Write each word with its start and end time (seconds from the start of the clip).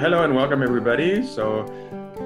Hello 0.00 0.24
and 0.24 0.34
welcome, 0.34 0.62
everybody. 0.62 1.22
So, 1.22 1.66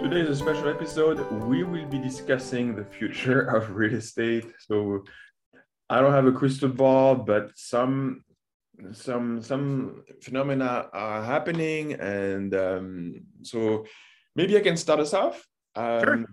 today 0.00 0.20
is 0.20 0.28
a 0.28 0.36
special 0.36 0.68
episode. 0.68 1.18
We 1.48 1.64
will 1.64 1.86
be 1.86 1.98
discussing 1.98 2.76
the 2.76 2.84
future 2.84 3.40
of 3.56 3.74
real 3.74 3.94
estate. 3.94 4.46
So, 4.60 5.02
I 5.90 6.00
don't 6.00 6.12
have 6.12 6.24
a 6.24 6.30
crystal 6.30 6.68
ball, 6.68 7.16
but 7.16 7.50
some 7.56 8.22
some 8.92 9.42
some 9.42 10.04
phenomena 10.22 10.88
are 10.92 11.24
happening, 11.24 11.94
and 11.94 12.54
um, 12.54 13.14
so 13.42 13.84
maybe 14.36 14.56
I 14.56 14.60
can 14.60 14.76
start 14.76 15.00
us 15.00 15.12
off. 15.12 15.44
Um, 15.74 16.00
Sure. 16.04 16.24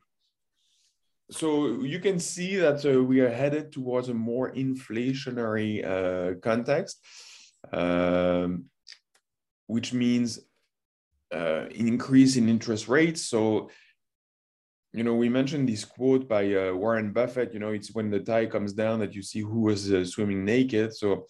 So 1.32 1.82
you 1.82 2.00
can 2.00 2.20
see 2.20 2.58
that 2.58 2.86
uh, 2.86 3.02
we 3.02 3.22
are 3.22 3.32
headed 3.32 3.72
towards 3.72 4.10
a 4.10 4.14
more 4.14 4.52
inflationary 4.52 5.74
uh, 5.84 6.40
context, 6.40 7.00
um, 7.74 8.66
which 9.66 9.92
means 9.92 10.40
uh, 11.32 11.66
increase 11.74 12.36
in 12.36 12.50
interest 12.50 12.88
rates. 12.88 13.26
So, 13.26 13.70
you 14.94 15.04
know, 15.04 15.16
we 15.16 15.30
mentioned 15.30 15.70
this 15.70 15.86
quote 15.86 16.28
by 16.28 16.54
uh, 16.54 16.74
Warren 16.74 17.14
Buffett. 17.14 17.54
You 17.54 17.60
know, 17.60 17.70
it's 17.70 17.94
when 17.94 18.10
the 18.10 18.20
tide 18.20 18.52
comes 18.52 18.74
down 18.74 19.00
that 19.00 19.16
you 19.16 19.22
see 19.22 19.40
who 19.40 19.62
was 19.62 19.92
uh, 19.92 20.04
swimming 20.04 20.44
naked. 20.44 20.94
So, 20.94 21.28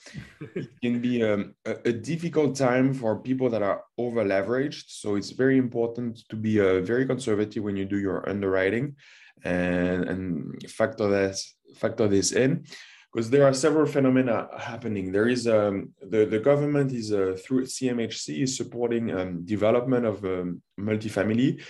it 0.55 0.69
can 0.83 0.99
be 0.99 1.23
um, 1.23 1.53
a, 1.65 1.75
a 1.85 1.93
difficult 1.93 2.55
time 2.55 2.93
for 2.93 3.19
people 3.19 3.49
that 3.51 3.61
are 3.61 3.83
over 3.97 4.23
leveraged. 4.23 4.85
So, 4.87 5.15
it's 5.15 5.31
very 5.31 5.57
important 5.57 6.27
to 6.29 6.35
be 6.35 6.59
uh, 6.59 6.81
very 6.81 7.05
conservative 7.05 7.63
when 7.63 7.77
you 7.77 7.85
do 7.85 7.99
your 7.99 8.27
underwriting 8.27 8.95
and, 9.43 10.05
and 10.05 10.71
factor 10.71 11.09
this 11.09 11.55
factor 11.75 12.07
this 12.07 12.31
in 12.31 12.65
because 13.11 13.29
there 13.29 13.45
are 13.45 13.53
several 13.53 13.85
phenomena 13.85 14.47
happening. 14.57 15.11
There 15.11 15.27
is 15.27 15.47
um, 15.47 15.93
the 16.01 16.25
the 16.25 16.39
government 16.39 16.91
is 16.93 17.11
uh, 17.11 17.37
through 17.43 17.65
CMHC 17.65 18.43
is 18.43 18.55
supporting 18.55 19.11
um, 19.11 19.45
development 19.45 20.05
of 20.05 20.23
um, 20.23 20.61
multifamily. 20.79 21.61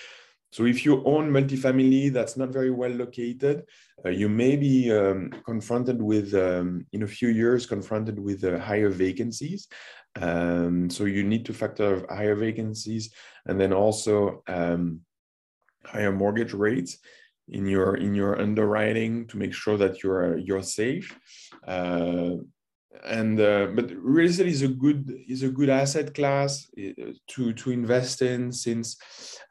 So 0.52 0.66
if 0.66 0.86
you 0.86 1.04
own 1.06 1.32
multifamily 1.32 2.12
that's 2.12 2.36
not 2.36 2.50
very 2.50 2.72
well 2.72 2.92
located, 2.92 3.64
uh, 4.06 4.10
you 4.10 4.28
may 4.30 4.56
be 4.56 4.92
um, 4.92 5.32
confronted 5.46 6.02
with 6.02 6.34
um, 6.34 6.86
in 6.92 7.04
a 7.04 7.08
few 7.08 7.30
years 7.30 7.66
confronted 7.66 8.20
with 8.20 8.44
uh, 8.44 8.60
higher 8.60 8.90
vacancies. 8.90 9.68
Um, 10.22 10.90
so 10.90 11.06
you 11.06 11.24
need 11.24 11.46
to 11.46 11.54
factor 11.54 12.06
higher 12.10 12.36
vacancies 12.36 13.14
and 13.46 13.60
then 13.60 13.72
also 13.72 14.44
um, 14.48 15.00
higher 15.86 16.12
mortgage 16.12 16.54
rates 16.54 16.98
in 17.50 17.66
your 17.66 17.96
in 17.96 18.16
your 18.16 18.40
underwriting 18.42 19.28
to 19.28 19.38
make 19.38 19.54
sure 19.54 19.78
that 19.78 20.04
you're 20.04 20.38
you're 20.38 20.64
safe. 20.64 21.18
Uh, 21.68 22.32
and 23.06 23.40
uh, 23.40 23.68
but 23.74 23.92
real 23.96 24.30
estate 24.30 24.48
is 24.48 24.62
a 24.62 24.68
good 24.68 25.12
is 25.28 25.44
a 25.44 25.50
good 25.50 25.70
asset 25.70 26.14
class 26.14 26.68
uh, 26.78 27.12
to 27.28 27.54
to 27.54 27.72
invest 27.72 28.22
in 28.22 28.52
since 28.52 28.98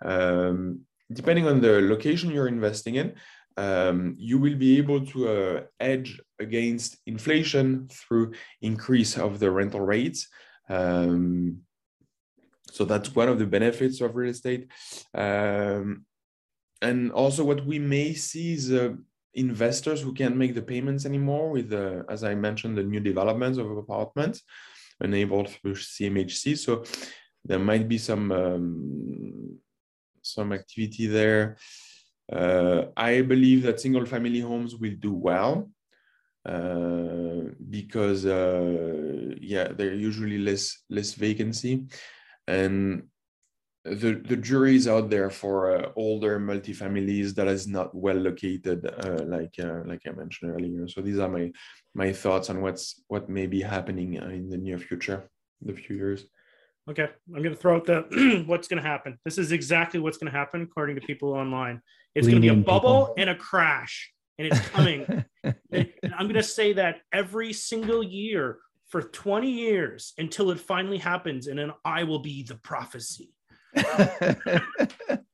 um, 0.05 0.81
depending 1.13 1.47
on 1.47 1.61
the 1.61 1.81
location 1.81 2.31
you're 2.31 2.49
investing 2.49 2.97
in 2.97 3.15
um, 3.57 4.15
you 4.19 4.39
will 4.39 4.57
be 4.57 4.79
able 4.79 5.05
to 5.07 5.29
uh, 5.29 5.61
edge 5.79 6.21
against 6.39 6.97
inflation 7.07 7.89
through 7.89 8.33
increase 8.63 9.19
of 9.19 9.39
the 9.39 9.51
rental 9.51 9.81
rates. 9.81 10.29
Um, 10.69 11.63
so 12.71 12.85
that's 12.85 13.15
one 13.15 13.29
of 13.29 13.39
the 13.39 13.47
benefits 13.47 14.01
of 14.01 14.15
real 14.15 14.31
estate. 14.31 14.69
Um, 15.15 16.07
and 16.83 17.13
also 17.13 17.45
what 17.45 17.65
we 17.67 17.79
may 17.79 18.15
see 18.15 18.55
is 18.55 18.73
uh, 18.73 18.95
investors 19.35 20.01
who 20.01 20.13
can't 20.13 20.37
make 20.37 20.55
the 20.55 20.63
payments 20.63 21.07
anymore 21.07 21.51
with 21.51 21.71
the, 21.71 22.05
as 22.09 22.25
I 22.25 22.35
mentioned, 22.35 22.77
the 22.77 22.83
new 22.83 23.01
developments 23.01 23.59
of 23.59 23.71
apartments 23.77 24.43
enabled 25.01 25.51
through 25.51 25.75
CMHC. 25.75 26.59
So 26.59 26.85
there 27.45 27.59
might 27.59 27.89
be 27.89 27.99
some 27.99 28.33
um, 28.33 29.59
some 30.23 30.53
activity 30.53 31.07
there. 31.07 31.57
Uh, 32.31 32.87
I 32.97 33.23
believe 33.23 33.63
that 33.63 33.81
single 33.81 34.07
family 34.07 34.41
homes 34.41 34.77
will 34.77 34.95
do 34.99 35.15
well 35.15 35.71
uh, 36.45 37.51
because 37.69 38.27
uh, 38.27 39.35
yeah, 39.41 39.69
they're 39.69 39.95
usually 39.95 40.39
less 40.39 40.83
less 40.89 41.15
vacancy 41.15 41.87
and 42.47 43.05
the 43.91 44.15
the 44.15 44.37
jury 44.37 44.77
is 44.77 44.87
out 44.87 45.11
there 45.11 45.31
for 45.31 45.77
uh, 45.77 45.91
older 45.97 46.39
multifamilies 46.39 47.35
that 47.35 47.49
is 47.49 47.67
not 47.67 47.95
well 47.95 48.17
located, 48.17 48.87
uh, 48.87 49.25
like 49.25 49.55
uh, 49.59 49.81
like 49.85 50.03
I 50.07 50.13
mentioned 50.13 50.53
earlier. 50.53 50.87
So 50.89 51.01
these 51.01 51.19
are 51.19 51.29
my 51.29 51.51
my 51.95 52.13
thoughts 52.13 52.51
on 52.51 52.63
what's 52.63 53.03
what 53.09 53.29
may 53.29 53.47
be 53.47 53.61
happening 53.61 54.21
uh, 54.21 54.29
in 54.29 54.49
the 54.49 54.57
near 54.57 54.79
future, 54.79 55.29
the 55.61 55.73
few 55.73 55.97
years. 55.97 56.27
Okay, 56.89 57.09
I'm 57.35 57.43
going 57.43 57.55
to 57.55 57.61
throw 57.61 57.77
out 57.77 57.85
the 57.85 58.45
what's 58.47 58.69
going 58.69 58.83
to 58.83 58.89
happen. 58.89 59.19
This 59.25 59.39
is 59.39 59.53
exactly 59.53 59.99
what's 59.99 60.19
going 60.19 60.31
to 60.33 60.39
happen 60.39 60.63
according 60.63 60.97
to 60.97 61.03
people 61.03 61.33
online. 61.33 61.83
It's 62.15 62.27
going 62.27 62.41
to 62.41 62.41
be 62.41 62.49
a 62.49 62.55
bubble 62.55 63.07
people. 63.07 63.15
and 63.19 63.31
a 63.31 63.35
crash, 63.35 64.13
and 64.39 64.47
it's 64.47 64.61
coming. 64.69 65.25
and 65.45 66.15
I'm 66.17 66.27
going 66.27 66.35
to 66.35 66.43
say 66.43 66.73
that 66.75 67.01
every 67.13 67.53
single 67.53 68.03
year 68.03 68.59
for 68.89 69.03
20 69.03 69.49
years 69.49 70.15
until 70.19 70.51
it 70.51 70.59
finally 70.59 70.99
happens, 70.99 71.47
and 71.47 71.59
then 71.59 71.73
I 71.85 72.05
will 72.05 72.19
be 72.19 72.43
the 72.43 72.57
prophecy 72.57 73.33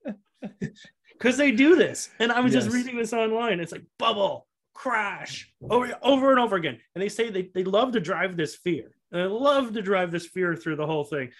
because 1.12 1.36
they 1.36 1.52
do 1.52 1.76
this. 1.76 2.10
And 2.18 2.32
I 2.32 2.40
was 2.40 2.52
just 2.52 2.70
reading 2.70 2.96
this 2.96 3.12
online. 3.12 3.60
It's 3.60 3.72
like 3.72 3.84
bubble, 3.98 4.46
crash, 4.74 5.52
over, 5.68 5.96
over 6.02 6.30
and 6.30 6.40
over 6.40 6.56
again. 6.56 6.78
And 6.94 7.02
they 7.02 7.08
say 7.08 7.30
they, 7.30 7.50
they 7.54 7.64
love 7.64 7.92
to 7.92 8.00
drive 8.00 8.36
this 8.36 8.56
fear. 8.56 8.96
And 9.12 9.20
they 9.20 9.26
love 9.26 9.72
to 9.74 9.82
drive 9.82 10.10
this 10.10 10.26
fear 10.26 10.54
through 10.54 10.76
the 10.76 10.86
whole 10.86 11.04
thing. 11.04 11.30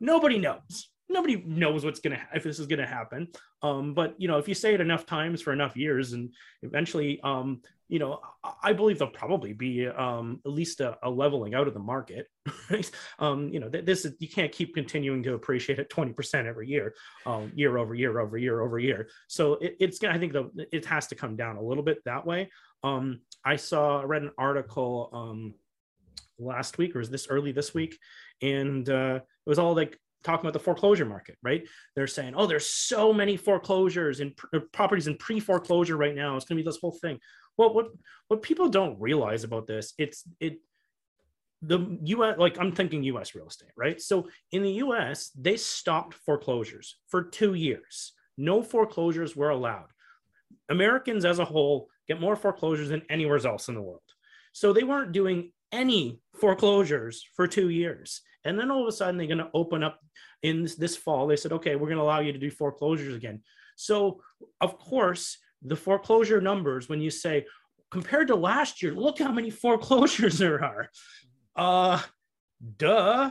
Nobody 0.00 0.38
knows. 0.38 0.90
Nobody 1.10 1.42
knows 1.44 1.84
what's 1.84 1.98
gonna 1.98 2.20
if 2.32 2.44
this 2.44 2.60
is 2.60 2.68
gonna 2.68 2.86
happen. 2.86 3.28
Um, 3.62 3.94
but 3.94 4.14
you 4.18 4.28
know, 4.28 4.38
if 4.38 4.46
you 4.46 4.54
say 4.54 4.74
it 4.74 4.80
enough 4.80 5.06
times 5.06 5.42
for 5.42 5.52
enough 5.52 5.76
years, 5.76 6.12
and 6.12 6.32
eventually, 6.62 7.20
um, 7.22 7.62
you 7.88 7.98
know, 7.98 8.20
I, 8.62 8.72
believe 8.72 8.98
there'll 8.98 9.12
probably 9.12 9.52
be 9.52 9.88
um, 9.88 10.40
at 10.46 10.52
least 10.52 10.80
a, 10.80 10.96
a 11.02 11.10
leveling 11.10 11.54
out 11.54 11.66
of 11.66 11.74
the 11.74 11.80
market. 11.80 12.26
Right? 12.70 12.88
um, 13.18 13.48
you 13.48 13.58
know, 13.58 13.68
th- 13.68 13.84
this 13.84 14.04
is 14.04 14.14
you 14.20 14.28
can't 14.28 14.52
keep 14.52 14.74
continuing 14.74 15.24
to 15.24 15.34
appreciate 15.34 15.80
at 15.80 15.90
twenty 15.90 16.12
percent 16.12 16.46
every 16.46 16.68
year 16.68 16.94
um, 17.26 17.50
year 17.56 17.76
over 17.76 17.94
year 17.94 18.20
over 18.20 18.38
year 18.38 18.60
over 18.60 18.78
year. 18.78 19.08
So 19.26 19.54
it, 19.54 19.76
it's 19.80 19.98
gonna. 19.98 20.14
I 20.14 20.18
think 20.18 20.32
the, 20.32 20.50
it 20.70 20.84
has 20.86 21.08
to 21.08 21.16
come 21.16 21.34
down 21.34 21.56
a 21.56 21.62
little 21.62 21.82
bit 21.82 21.98
that 22.04 22.24
way. 22.24 22.48
Um, 22.84 23.22
I 23.44 23.56
saw 23.56 24.00
I 24.00 24.04
read 24.04 24.22
an 24.22 24.30
article 24.38 25.10
um, 25.12 25.54
last 26.38 26.78
week 26.78 26.94
or 26.94 27.00
was 27.00 27.10
this 27.10 27.26
early 27.28 27.50
this 27.50 27.74
week, 27.74 27.98
and 28.40 28.88
uh, 28.88 29.16
it 29.16 29.48
was 29.48 29.58
all 29.58 29.74
like 29.74 29.98
talking 30.22 30.46
about 30.46 30.52
the 30.52 30.64
foreclosure 30.64 31.06
market. 31.06 31.36
Right? 31.42 31.66
They're 31.94 32.06
saying, 32.06 32.34
oh, 32.36 32.46
there's 32.46 32.66
so 32.66 33.12
many 33.12 33.36
foreclosures 33.36 34.20
and 34.20 34.36
pr- 34.36 34.46
uh, 34.54 34.60
properties 34.72 35.06
in 35.06 35.16
pre 35.16 35.40
foreclosure 35.40 35.96
right 35.96 36.14
now. 36.14 36.36
It's 36.36 36.44
gonna 36.44 36.60
be 36.60 36.64
this 36.64 36.78
whole 36.80 36.96
thing. 37.00 37.18
Well, 37.56 37.74
what 37.74 37.88
what 38.28 38.42
people 38.42 38.68
don't 38.68 39.00
realize 39.00 39.44
about 39.44 39.66
this, 39.66 39.92
it's 39.98 40.24
it 40.40 40.60
the 41.62 41.98
US, 42.04 42.38
like 42.38 42.58
I'm 42.58 42.72
thinking 42.72 43.02
US 43.04 43.34
real 43.34 43.48
estate, 43.48 43.72
right? 43.76 44.00
So 44.00 44.28
in 44.52 44.62
the 44.62 44.72
US, 44.84 45.30
they 45.38 45.56
stopped 45.56 46.14
foreclosures 46.14 46.96
for 47.08 47.22
two 47.22 47.54
years. 47.54 48.12
No 48.36 48.62
foreclosures 48.62 49.36
were 49.36 49.50
allowed. 49.50 49.88
Americans 50.68 51.24
as 51.24 51.38
a 51.38 51.44
whole 51.44 51.88
get 52.08 52.20
more 52.20 52.36
foreclosures 52.36 52.88
than 52.88 53.02
anywhere 53.10 53.44
else 53.46 53.68
in 53.68 53.74
the 53.74 53.82
world. 53.82 54.00
So 54.52 54.72
they 54.72 54.82
weren't 54.82 55.12
doing 55.12 55.52
any 55.70 56.20
foreclosures 56.40 57.24
for 57.34 57.46
two 57.46 57.68
years. 57.68 58.22
And 58.44 58.58
then 58.58 58.70
all 58.70 58.82
of 58.82 58.88
a 58.88 58.92
sudden, 58.92 59.16
they're 59.16 59.26
going 59.26 59.38
to 59.38 59.50
open 59.54 59.82
up 59.82 60.00
in 60.42 60.62
this, 60.62 60.76
this 60.76 60.96
fall. 60.96 61.26
They 61.26 61.36
said, 61.36 61.52
okay, 61.52 61.76
we're 61.76 61.88
going 61.88 61.98
to 61.98 62.02
allow 62.04 62.20
you 62.20 62.32
to 62.32 62.38
do 62.38 62.50
foreclosures 62.50 63.14
again. 63.14 63.42
So, 63.76 64.20
of 64.60 64.78
course, 64.78 65.38
the 65.62 65.76
foreclosure 65.76 66.40
numbers, 66.40 66.88
when 66.88 67.00
you 67.00 67.10
say 67.10 67.46
compared 67.90 68.28
to 68.28 68.36
last 68.36 68.82
year, 68.82 68.92
look 68.94 69.18
how 69.18 69.32
many 69.32 69.50
foreclosures 69.50 70.38
there 70.38 70.62
are. 70.64 70.88
Uh, 71.56 72.00
duh. 72.78 73.30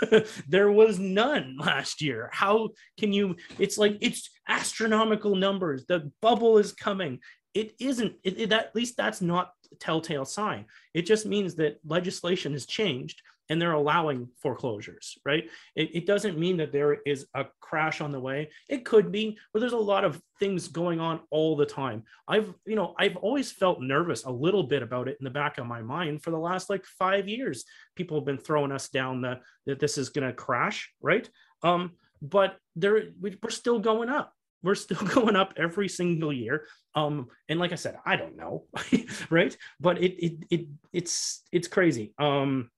there 0.48 0.70
was 0.70 0.98
none 0.98 1.56
last 1.58 2.00
year. 2.00 2.30
How 2.32 2.70
can 2.98 3.12
you? 3.12 3.36
It's 3.58 3.78
like 3.78 3.98
it's 4.00 4.30
astronomical 4.48 5.34
numbers. 5.36 5.84
The 5.86 6.10
bubble 6.22 6.58
is 6.58 6.72
coming. 6.72 7.20
It 7.54 7.74
isn't. 7.80 8.14
It, 8.22 8.38
it- 8.38 8.52
at 8.52 8.74
least 8.74 8.96
that's 8.96 9.20
not 9.20 9.52
a 9.72 9.76
telltale 9.76 10.24
sign. 10.24 10.66
It 10.94 11.02
just 11.02 11.26
means 11.26 11.54
that 11.56 11.78
legislation 11.84 12.52
has 12.52 12.66
changed 12.66 13.22
and 13.50 13.60
they're 13.60 13.72
allowing 13.72 14.28
foreclosures, 14.40 15.18
right? 15.24 15.50
It, 15.74 15.90
it 15.94 16.06
doesn't 16.06 16.38
mean 16.38 16.56
that 16.58 16.72
there 16.72 16.98
is 17.04 17.26
a 17.34 17.46
crash 17.60 18.00
on 18.00 18.12
the 18.12 18.20
way. 18.20 18.50
It 18.68 18.84
could 18.84 19.10
be, 19.12 19.36
but 19.52 19.58
there's 19.60 19.72
a 19.72 19.76
lot 19.76 20.04
of 20.04 20.22
things 20.38 20.68
going 20.68 21.00
on 21.00 21.20
all 21.30 21.56
the 21.56 21.66
time. 21.66 22.04
I've, 22.28 22.54
you 22.64 22.76
know, 22.76 22.94
I've 22.98 23.16
always 23.16 23.50
felt 23.52 23.82
nervous 23.82 24.24
a 24.24 24.30
little 24.30 24.62
bit 24.62 24.82
about 24.82 25.08
it 25.08 25.18
in 25.20 25.24
the 25.24 25.30
back 25.30 25.58
of 25.58 25.66
my 25.66 25.82
mind 25.82 26.22
for 26.22 26.30
the 26.30 26.38
last 26.38 26.70
like 26.70 26.84
five 26.86 27.28
years. 27.28 27.64
People 27.96 28.16
have 28.18 28.24
been 28.24 28.38
throwing 28.38 28.72
us 28.72 28.88
down 28.88 29.20
the 29.20 29.40
that 29.66 29.80
this 29.80 29.98
is 29.98 30.08
going 30.08 30.26
to 30.26 30.32
crash, 30.32 30.90
right? 31.02 31.28
Um, 31.62 31.92
but 32.22 32.56
there, 32.76 33.02
we- 33.20 33.36
we're 33.42 33.50
still 33.50 33.80
going 33.80 34.08
up. 34.08 34.32
We're 34.62 34.74
still 34.76 35.04
going 35.14 35.36
up 35.36 35.54
every 35.56 35.88
single 35.88 36.32
year. 36.32 36.66
Um, 36.94 37.28
and 37.48 37.58
like 37.58 37.72
I 37.72 37.76
said, 37.76 37.96
I 38.06 38.16
don't 38.16 38.36
know, 38.36 38.66
right? 39.30 39.56
But 39.80 40.02
it 40.02 40.24
it 40.24 40.44
it 40.50 40.66
it's 40.92 41.42
it's 41.50 41.68
crazy. 41.68 42.14
Um, 42.18 42.70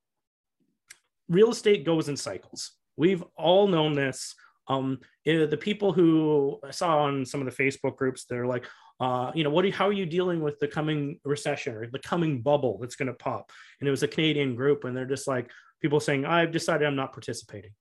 real 1.33 1.51
estate 1.51 1.85
goes 1.85 2.09
in 2.09 2.17
cycles. 2.17 2.73
We've 2.97 3.25
all 3.37 3.67
known 3.67 3.95
this 3.95 4.35
Um, 4.69 5.01
the 5.25 5.59
people 5.61 5.93
who 5.93 6.61
I 6.65 6.71
saw 6.71 7.03
on 7.03 7.27
some 7.27 7.41
of 7.43 7.47
the 7.47 7.63
Facebook 7.63 7.97
groups, 7.97 8.25
they're 8.25 8.47
like, 8.47 8.65
uh, 9.01 9.33
you 9.35 9.43
know, 9.43 9.51
what? 9.51 9.65
Are, 9.65 9.73
how 9.73 9.89
are 9.89 9.93
you 9.93 10.07
dealing 10.07 10.41
with 10.41 10.61
the 10.61 10.69
coming 10.69 11.19
recession 11.25 11.75
or 11.75 11.91
the 11.91 11.99
coming 11.99 12.41
bubble 12.41 12.79
that's 12.79 12.95
going 12.95 13.09
to 13.09 13.15
pop? 13.15 13.51
And 13.81 13.89
it 13.89 13.91
was 13.91 14.05
a 14.05 14.09
Canadian 14.09 14.55
group, 14.55 14.85
and 14.85 14.97
they're 14.97 15.05
just 15.05 15.27
like 15.27 15.51
people 15.81 15.99
saying, 15.99 16.25
"I've 16.25 16.53
decided 16.53 16.87
I'm 16.87 16.95
not 16.95 17.13
participating. 17.13 17.73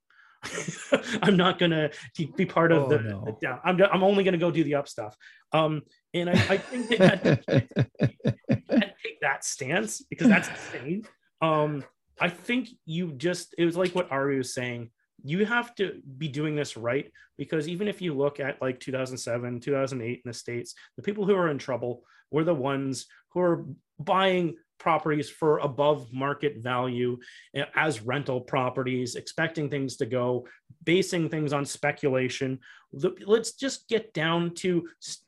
I'm 1.21 1.37
not 1.37 1.59
going 1.59 1.69
to 1.71 1.91
be 2.35 2.47
part 2.47 2.71
of 2.71 2.85
oh, 2.85 2.89
the, 2.89 2.99
no. 2.99 3.23
the, 3.25 3.33
down. 3.33 3.59
I'm, 3.63 3.79
I'm 3.93 4.03
only 4.03 4.23
going 4.23 4.33
to 4.33 4.39
go 4.39 4.49
do 4.49 4.63
the 4.63 4.75
up 4.75 4.87
stuff." 4.87 5.15
Um, 5.53 5.83
and 6.15 6.31
I, 6.31 6.33
I 6.33 6.57
think 6.57 6.89
that 6.97 7.23
take 9.03 9.21
that 9.21 9.45
stance 9.45 10.01
because 10.01 10.27
that's 10.27 10.49
insane. 10.49 11.03
Um, 11.41 11.83
I 12.21 12.29
think 12.29 12.69
you 12.85 13.13
just 13.13 13.55
it 13.57 13.65
was 13.65 13.75
like 13.75 13.93
what 13.93 14.11
Ari 14.11 14.37
was 14.37 14.53
saying 14.53 14.91
you 15.23 15.45
have 15.45 15.75
to 15.75 16.01
be 16.17 16.27
doing 16.27 16.55
this 16.55 16.75
right 16.75 17.11
because 17.37 17.67
even 17.67 17.87
if 17.87 18.01
you 18.01 18.13
look 18.13 18.39
at 18.39 18.61
like 18.61 18.79
2007 18.79 19.59
2008 19.59 20.09
in 20.09 20.21
the 20.25 20.33
states 20.33 20.73
the 20.97 21.03
people 21.03 21.25
who 21.25 21.35
are 21.35 21.49
in 21.49 21.57
trouble 21.57 22.03
were 22.31 22.43
the 22.43 22.53
ones 22.53 23.05
who 23.31 23.39
are 23.39 23.65
buying 23.99 24.55
properties 24.79 25.29
for 25.29 25.59
above 25.59 26.11
market 26.11 26.57
value 26.57 27.17
eh, 27.55 27.65
as 27.75 28.01
rental 28.01 28.41
properties 28.41 29.15
expecting 29.15 29.69
things 29.69 29.95
to 29.95 30.05
go 30.05 30.45
basing 30.83 31.29
things 31.29 31.53
on 31.53 31.65
speculation. 31.65 32.59
Let's 32.91 33.53
just 33.53 33.87
get 33.87 34.11
down 34.13 34.55
to 34.55 34.87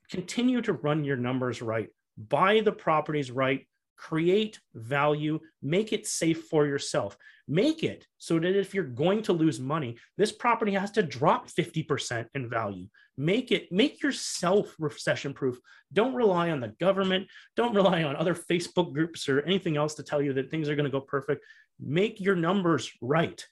continue 0.10 0.62
to 0.64 0.74
run 0.74 1.04
your 1.04 1.18
numbers 1.18 1.62
right. 1.62 1.90
Buy 2.18 2.62
the 2.62 2.72
properties 2.72 3.30
right 3.30 3.68
create 4.04 4.60
value, 4.74 5.40
make 5.62 5.94
it 5.94 6.06
safe 6.06 6.44
for 6.46 6.66
yourself. 6.66 7.18
Make 7.48 7.84
it 7.84 8.06
so 8.18 8.38
that 8.38 8.60
if 8.60 8.74
you're 8.74 8.84
going 8.84 9.22
to 9.24 9.34
lose 9.34 9.62
money, 9.62 9.96
this 10.18 10.32
property 10.34 10.74
has 10.74 10.92
to 10.92 11.04
drop 11.04 11.48
50% 11.48 12.28
in 12.36 12.50
value. 12.50 12.88
Make 13.18 13.52
it, 13.54 13.72
make 13.72 14.04
yourself 14.04 14.76
recession 14.78 15.34
proof. 15.34 15.58
Don't 15.94 16.16
rely 16.16 16.52
on 16.52 16.60
the 16.60 16.74
government. 16.82 17.28
Don't 17.56 17.76
rely 17.76 18.04
on 18.04 18.18
other 18.18 18.36
Facebook 18.36 18.94
groups 18.94 19.30
or 19.30 19.40
anything 19.42 19.78
else 19.78 19.94
to 19.96 20.04
tell 20.04 20.22
you 20.22 20.34
that 20.34 20.52
things 20.52 20.68
are 20.68 20.76
going 20.76 20.92
to 20.92 21.00
go 21.00 21.02
perfect. 21.02 21.46
Make 21.80 22.20
your 22.20 22.36
numbers 22.36 22.92
right. 23.02 23.46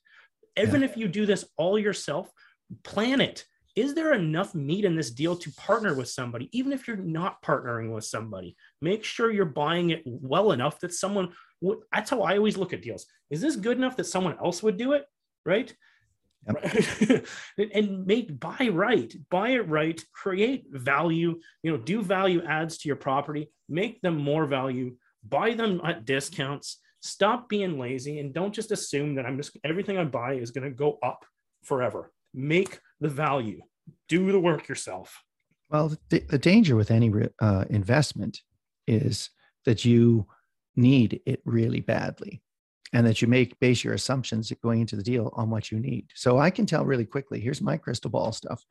Even 0.57 0.81
yeah. 0.81 0.87
if 0.87 0.97
you 0.97 1.07
do 1.07 1.25
this 1.25 1.45
all 1.55 1.79
yourself, 1.79 2.29
plan 2.83 3.21
it 3.21 3.45
is 3.75 3.93
there 3.93 4.13
enough 4.13 4.53
meat 4.53 4.85
in 4.85 4.95
this 4.95 5.11
deal 5.11 5.35
to 5.35 5.51
partner 5.53 5.93
with 5.95 6.09
somebody 6.09 6.49
even 6.51 6.73
if 6.73 6.87
you're 6.87 6.97
not 6.97 7.41
partnering 7.41 7.93
with 7.93 8.05
somebody? 8.05 8.55
Make 8.81 9.03
sure 9.03 9.31
you're 9.31 9.45
buying 9.45 9.91
it 9.91 10.03
well 10.05 10.51
enough 10.51 10.79
that 10.79 10.93
someone 10.93 11.33
would 11.61 11.79
that's 11.91 12.09
how 12.09 12.21
i 12.23 12.37
always 12.37 12.57
look 12.57 12.73
at 12.73 12.81
deals. 12.81 13.05
Is 13.29 13.41
this 13.41 13.55
good 13.55 13.77
enough 13.77 13.97
that 13.97 14.05
someone 14.05 14.37
else 14.43 14.63
would 14.63 14.77
do 14.77 14.93
it? 14.93 15.05
Right? 15.45 15.73
Yep. 16.47 17.25
and 17.75 18.07
make 18.07 18.39
buy 18.39 18.69
right 18.71 19.13
buy 19.29 19.49
it 19.49 19.69
right 19.69 20.03
create 20.11 20.65
value 20.71 21.39
you 21.61 21.71
know 21.71 21.77
do 21.77 22.01
value 22.01 22.41
adds 22.43 22.79
to 22.79 22.89
your 22.89 22.95
property 22.95 23.51
make 23.69 24.01
them 24.01 24.17
more 24.17 24.47
value 24.47 24.95
buy 25.23 25.53
them 25.53 25.79
at 25.83 26.03
discounts 26.03 26.79
stop 26.99 27.47
being 27.47 27.77
lazy 27.77 28.17
and 28.17 28.33
don't 28.33 28.55
just 28.55 28.71
assume 28.71 29.13
that 29.13 29.27
i'm 29.27 29.37
just 29.37 29.55
everything 29.63 29.99
i 29.99 30.03
buy 30.03 30.33
is 30.33 30.49
going 30.49 30.67
to 30.67 30.75
go 30.75 30.97
up 31.03 31.23
forever. 31.63 32.11
Make 32.33 32.79
the 33.01 33.09
value. 33.09 33.61
Do 34.07 34.31
the 34.31 34.39
work 34.39 34.69
yourself. 34.69 35.21
Well, 35.69 35.97
the, 36.09 36.19
the 36.19 36.37
danger 36.37 36.75
with 36.75 36.91
any 36.91 37.11
uh, 37.39 37.65
investment 37.69 38.39
is 38.87 39.29
that 39.65 39.83
you 39.83 40.27
need 40.75 41.21
it 41.25 41.41
really 41.45 41.81
badly 41.81 42.41
and 42.93 43.05
that 43.07 43.21
you 43.21 43.27
make 43.27 43.59
base 43.59 43.83
your 43.83 43.93
assumptions 43.93 44.51
going 44.61 44.81
into 44.81 44.95
the 44.95 45.03
deal 45.03 45.31
on 45.33 45.49
what 45.49 45.71
you 45.71 45.79
need. 45.79 46.07
So 46.13 46.39
I 46.39 46.49
can 46.49 46.65
tell 46.65 46.85
really 46.85 47.05
quickly. 47.05 47.39
Here's 47.39 47.61
my 47.61 47.77
crystal 47.77 48.11
ball 48.11 48.31
stuff. 48.31 48.63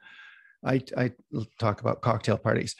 I, 0.64 0.82
I 0.96 1.12
talk 1.58 1.80
about 1.80 2.02
cocktail 2.02 2.36
parties. 2.36 2.76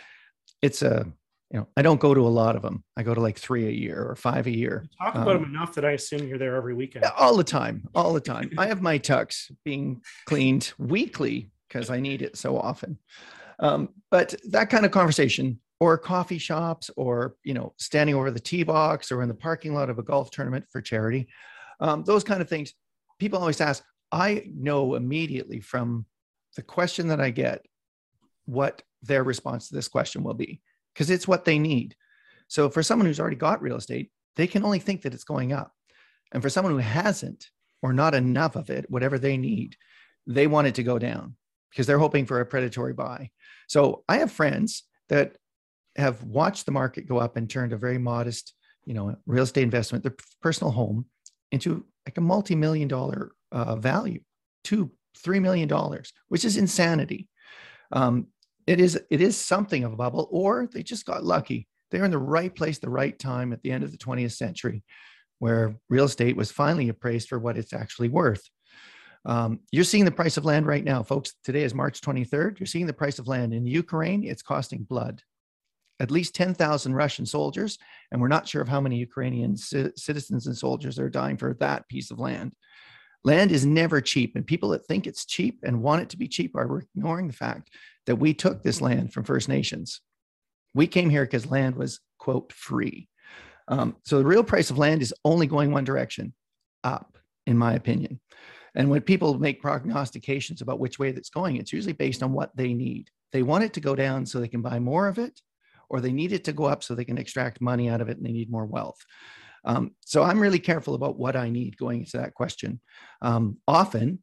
It's 0.61 0.83
a 0.83 1.07
you 1.51 1.59
know, 1.59 1.69
I 1.77 1.83
don't 1.83 2.01
go 2.01 2.15
to 2.15 2.21
a 2.21 2.29
lot 2.29 2.55
of 2.55 2.63
them. 2.63 2.85
I 2.97 3.03
go 3.03 3.13
to 3.13 3.21
like 3.21 3.37
three 3.39 3.67
a 3.67 3.73
year 3.73 4.05
or 4.05 4.15
five 4.15 4.47
a 4.47 4.57
year. 4.57 4.85
You 4.85 5.05
talk 5.05 5.15
about 5.17 5.37
um, 5.37 5.43
them 5.43 5.51
enough 5.51 5.75
that 5.75 5.85
I 5.85 5.93
assume 5.93 6.29
you're 6.29 6.39
there 6.39 6.55
every 6.55 6.75
weekend. 6.75 7.05
All 7.19 7.37
the 7.37 7.45
time, 7.45 7.89
all 7.95 8.13
the 8.13 8.21
time. 8.21 8.53
I 8.57 8.67
have 8.67 8.83
my 8.83 8.99
tux 8.99 9.51
being 9.65 10.01
cleaned 10.27 10.73
weekly 10.79 11.51
because 11.69 11.91
I 11.91 11.99
need 11.99 12.23
it 12.23 12.37
so 12.37 12.57
often. 12.57 12.99
Um, 13.59 13.91
but 14.11 14.35
that 14.51 14.71
kind 14.71 14.87
of 14.87 14.93
conversation, 14.93 15.61
or 15.81 15.99
coffee 15.99 16.39
shops, 16.39 16.91
or 16.97 17.35
you 17.43 17.55
know, 17.55 17.75
standing 17.79 18.15
over 18.15 18.31
the 18.31 18.41
tee 18.41 18.63
box, 18.63 19.11
or 19.11 19.23
in 19.23 19.29
the 19.29 19.35
parking 19.35 19.75
lot 19.75 19.91
of 19.91 19.99
a 19.99 20.03
golf 20.03 20.31
tournament 20.31 20.67
for 20.71 20.81
charity, 20.81 21.29
um, 21.81 22.05
those 22.05 22.23
kind 22.23 22.41
of 22.41 22.49
things. 22.49 22.75
People 23.19 23.41
always 23.41 23.61
ask. 23.61 23.83
I 24.13 24.45
know 24.55 24.95
immediately 24.95 25.61
from 25.61 26.07
the 26.57 26.63
question 26.63 27.09
that 27.09 27.21
I 27.21 27.31
get 27.31 27.65
what 28.47 28.83
their 29.03 29.23
response 29.23 29.69
to 29.69 29.75
this 29.75 29.89
question 29.89 30.23
will 30.23 30.35
be 30.35 30.61
because 31.01 31.09
it's 31.09 31.27
what 31.27 31.47
they 31.47 31.59
need. 31.59 31.97
So 32.49 32.69
for 32.69 32.83
someone 32.83 33.07
who's 33.07 33.19
already 33.19 33.37
got 33.37 33.63
real 33.63 33.79
estate, 33.79 34.11
they 34.37 34.47
can 34.47 34.63
only 34.63 34.79
think 34.79 35.01
that 35.01 35.15
it's 35.15 35.25
going 35.25 35.51
up. 35.51 35.73
And 36.31 36.43
for 36.43 36.51
someone 36.51 36.75
who 36.75 36.79
hasn't 36.79 37.49
or 37.81 37.95
not 37.95 38.15
enough 38.15 38.55
of 38.55 38.69
it, 38.69 38.85
whatever 38.91 39.19
they 39.19 39.39
need, 39.39 39.77
they 40.27 40.47
want 40.47 40.67
it 40.67 40.75
to 40.75 40.83
go 40.83 40.99
down 40.99 41.37
because 41.71 41.87
they're 41.87 41.99
hoping 41.99 42.27
for 42.27 42.39
a 42.39 42.45
predatory 42.45 42.93
buy. 42.93 43.31
So 43.67 44.05
I 44.11 44.19
have 44.19 44.31
friends 44.31 44.83
that 45.09 45.39
have 45.97 46.23
watched 46.23 46.67
the 46.67 46.73
market 46.73 47.09
go 47.09 47.17
up 47.17 47.39
and 47.39 47.49
turned 47.49 47.73
a 47.73 47.79
very 47.79 47.97
modest, 47.97 48.53
you 48.85 48.93
know, 48.93 49.17
real 49.25 49.45
estate 49.45 49.63
investment, 49.63 50.05
their 50.05 50.17
personal 50.43 50.71
home, 50.71 51.07
into 51.51 51.87
like 52.07 52.19
a 52.19 52.21
multi-million 52.21 52.89
dollar 52.89 53.33
uh, 53.53 53.77
value, 53.77 54.21
two, 54.65 54.91
three 55.17 55.41
million 55.41 55.67
dollars, 55.67 56.13
which 56.29 56.45
is 56.45 56.59
insanity. 56.59 57.27
Um, 57.91 58.27
it 58.71 58.79
is 58.79 59.01
it 59.11 59.21
is 59.21 59.37
something 59.37 59.83
of 59.83 59.93
a 59.93 59.97
bubble, 59.97 60.29
or 60.31 60.69
they 60.73 60.85
just 60.85 61.05
got 61.05 61.25
lucky. 61.25 61.67
They're 61.91 62.05
in 62.05 62.13
the 62.13 62.19
right 62.19 62.55
place, 62.55 62.79
the 62.79 62.89
right 62.89 63.19
time 63.19 63.53
at 63.53 63.61
the 63.63 63.73
end 63.73 63.83
of 63.83 63.91
the 63.91 63.99
20th 63.99 64.35
century, 64.35 64.85
where 65.41 65.75
real 65.89 66.05
estate 66.05 66.37
was 66.37 66.53
finally 66.53 66.89
appraised 66.89 67.29
for 67.29 67.41
what 67.41 67.59
it's 67.59 67.73
actually 67.73 68.11
worth. 68.11 68.49
Um, 69.25 69.59
you're 69.73 69.83
seeing 69.83 70.05
the 70.05 70.13
price 70.13 70.37
of 70.37 70.45
land 70.45 70.67
right 70.67 70.85
now, 70.85 71.03
folks. 71.03 71.35
Today 71.43 71.65
is 71.65 71.75
March 71.75 72.01
23rd. 72.01 72.61
You're 72.61 72.67
seeing 72.69 72.87
the 72.87 72.93
price 72.93 73.19
of 73.19 73.27
land 73.27 73.53
in 73.53 73.67
Ukraine. 73.67 74.23
It's 74.23 74.41
costing 74.41 74.85
blood. 74.85 75.21
At 75.99 76.13
least 76.13 76.37
10,000 76.37 76.95
Russian 76.95 77.27
soldiers, 77.27 77.77
and 78.13 78.21
we're 78.21 78.29
not 78.29 78.47
sure 78.47 78.63
of 78.63 78.69
how 78.69 78.81
many 78.81 78.99
Ukrainian 78.99 79.57
c- 79.57 79.91
citizens 79.97 80.47
and 80.47 80.57
soldiers 80.57 80.97
are 81.01 81.11
dying 81.11 81.37
for 81.37 81.55
that 81.55 81.89
piece 81.89 82.13
of 82.13 82.21
land. 82.21 82.55
Land 83.23 83.53
is 83.53 83.67
never 83.67 84.01
cheap, 84.01 84.35
and 84.35 84.47
people 84.47 84.71
that 84.71 84.87
think 84.87 85.07
it's 85.07 85.27
cheap 85.27 85.61
and 85.63 85.83
want 85.83 86.03
it 86.03 86.09
to 86.11 86.17
be 86.17 86.29
cheap 86.29 86.57
are 86.57 86.83
ignoring 86.95 87.27
the 87.27 87.35
fact 87.35 87.71
that 88.07 88.17
we 88.17 88.33
took 88.33 88.63
this 88.63 88.81
land 88.81 89.13
from 89.13 89.25
First 89.25 89.49
Nations. 89.49 90.01
We 90.75 90.87
came 90.87 91.11
here 91.11 91.25
because 91.25 91.51
land 91.51 91.77
was, 91.77 92.01
quote, 92.19 92.53
free. 92.53 93.09
Um, 93.69 93.97
so 94.05 94.19
the 94.19 94.25
real 94.25 94.43
price 94.43 94.71
of 94.71 94.79
land 94.79 95.03
is 95.03 95.15
only 95.25 95.47
going 95.47 95.71
one 95.71 95.85
direction 95.85 96.33
up, 96.83 97.19
in 97.47 97.59
my 97.59 97.75
opinion. 97.75 98.21
And 98.75 98.89
when 98.89 99.03
people 99.03 99.39
make 99.39 99.61
prognostications 99.61 100.63
about 100.63 100.79
which 100.79 100.99
way 100.99 101.13
that's 101.13 101.31
going, 101.31 101.57
it's 101.57 101.73
usually 101.73 101.93
based 101.93 102.23
on 102.23 102.33
what 102.33 102.57
they 102.57 102.73
need. 102.73 103.11
They 103.33 103.43
want 103.43 103.65
it 103.65 103.75
to 103.75 103.81
go 103.81 103.95
down 103.95 104.27
so 104.27 104.41
they 104.41 104.49
can 104.49 104.63
buy 104.63 104.79
more 104.79 105.09
of 105.09 105.19
it, 105.19 105.41
or 105.89 106.01
they 106.01 106.13
need 106.13 106.33
it 106.33 106.45
to 106.45 106.53
go 106.53 106.65
up 106.65 106.83
so 106.83 106.95
they 106.95 107.05
can 107.05 107.19
extract 107.19 107.61
money 107.61 107.89
out 107.89 108.01
of 108.01 108.09
it 108.09 108.17
and 108.17 108.25
they 108.25 108.33
need 108.33 108.51
more 108.51 108.67
wealth. 108.67 108.99
Um, 109.65 109.93
so 110.01 110.23
I'm 110.23 110.41
really 110.41 110.59
careful 110.59 110.95
about 110.95 111.19
what 111.19 111.37
I 111.37 111.51
need 111.51 111.77
going 111.77 112.01
into 112.01 112.19
that 112.19 112.35
question. 112.35 112.81
Um, 113.23 113.59
often, 113.69 114.23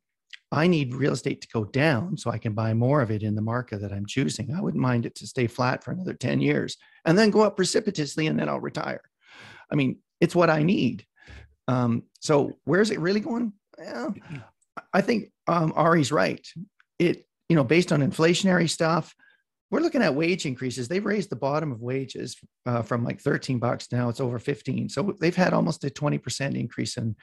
I 0.52 0.68
need 0.68 0.96
real 0.96 1.14
estate 1.14 1.42
to 1.42 1.48
go 1.54 1.66
down 1.66 2.18
so 2.18 2.32
I 2.32 2.38
can 2.38 2.54
buy 2.54 2.74
more 2.74 3.02
of 3.02 3.12
it 3.12 3.22
in 3.22 3.36
the 3.36 3.42
market 3.42 3.82
that 3.82 3.92
I'm 3.92 4.06
choosing. 4.06 4.54
I 4.54 4.62
wouldn't 4.62 4.82
mind 4.82 5.06
it 5.06 5.16
to 5.16 5.28
stay 5.28 5.48
flat 5.48 5.84
for 5.84 5.92
another 5.92 6.14
10 6.14 6.40
years 6.40 6.78
and 7.06 7.18
then 7.18 7.32
go 7.32 7.42
up 7.42 7.58
precipitously 7.58 8.28
and 8.28 8.40
then 8.40 8.48
I'll 8.48 8.62
retire. 8.62 9.02
I 9.70 9.76
mean, 9.76 10.00
it's 10.22 10.36
what 10.36 10.50
I 10.50 10.64
need. 10.64 11.06
Um, 11.68 12.04
so 12.22 12.54
where's 12.64 12.92
it 12.92 13.00
really 13.00 13.20
going? 13.20 13.52
Well, 13.78 14.16
I 14.94 15.02
think 15.02 15.32
um, 15.48 15.74
Ari's 15.76 16.12
right. 16.12 16.46
It, 16.98 17.26
you 17.50 17.56
know, 17.56 17.64
based 17.64 17.92
on 17.92 18.00
inflationary 18.00 18.70
stuff, 18.70 19.14
we're 19.70 19.82
looking 19.82 20.02
at 20.02 20.16
wage 20.16 20.46
increases. 20.46 20.88
They've 20.88 21.06
raised 21.06 21.30
the 21.30 21.36
bottom 21.36 21.72
of 21.72 21.82
wages 21.82 22.38
uh, 22.66 22.82
from 22.82 23.04
like 23.04 23.20
13 23.20 23.60
bucks 23.60 23.88
now 23.92 24.10
it's 24.10 24.22
over 24.22 24.40
15. 24.40 24.90
So 24.90 25.16
they've 25.20 25.36
had 25.36 25.54
almost 25.54 25.84
a 25.84 25.90
20% 25.90 26.60
increase 26.60 26.98
in 26.98 27.16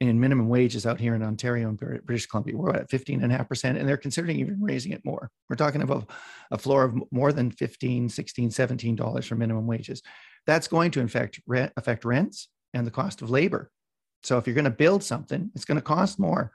in 0.00 0.18
minimum 0.18 0.48
wages 0.48 0.86
out 0.86 0.98
here 0.98 1.14
in 1.14 1.22
Ontario 1.22 1.68
and 1.68 1.78
British 1.78 2.24
Columbia. 2.24 2.56
We're 2.56 2.70
at 2.70 2.88
15 2.88 3.22
and 3.22 3.30
a 3.30 3.36
half 3.36 3.50
percent, 3.50 3.76
and 3.76 3.86
they're 3.86 3.98
considering 3.98 4.38
even 4.38 4.58
raising 4.58 4.92
it 4.92 5.04
more. 5.04 5.30
We're 5.50 5.56
talking 5.56 5.82
about 5.82 6.10
a 6.50 6.56
floor 6.56 6.84
of 6.84 6.98
more 7.12 7.32
than 7.34 7.50
15, 7.50 8.08
16, 8.08 8.50
17 8.50 8.96
dollars 8.96 9.26
for 9.26 9.34
minimum 9.34 9.66
wages. 9.66 10.02
That's 10.46 10.68
going 10.68 10.92
to 10.92 11.02
affect 11.02 11.40
rent, 11.46 11.72
affect 11.76 12.06
rents 12.06 12.48
and 12.72 12.86
the 12.86 12.90
cost 12.90 13.20
of 13.20 13.28
labor. 13.28 13.70
So 14.22 14.38
if 14.38 14.46
you're 14.46 14.54
going 14.54 14.64
to 14.64 14.70
build 14.70 15.04
something, 15.04 15.50
it's 15.54 15.66
going 15.66 15.76
to 15.76 15.82
cost 15.82 16.18
more. 16.18 16.52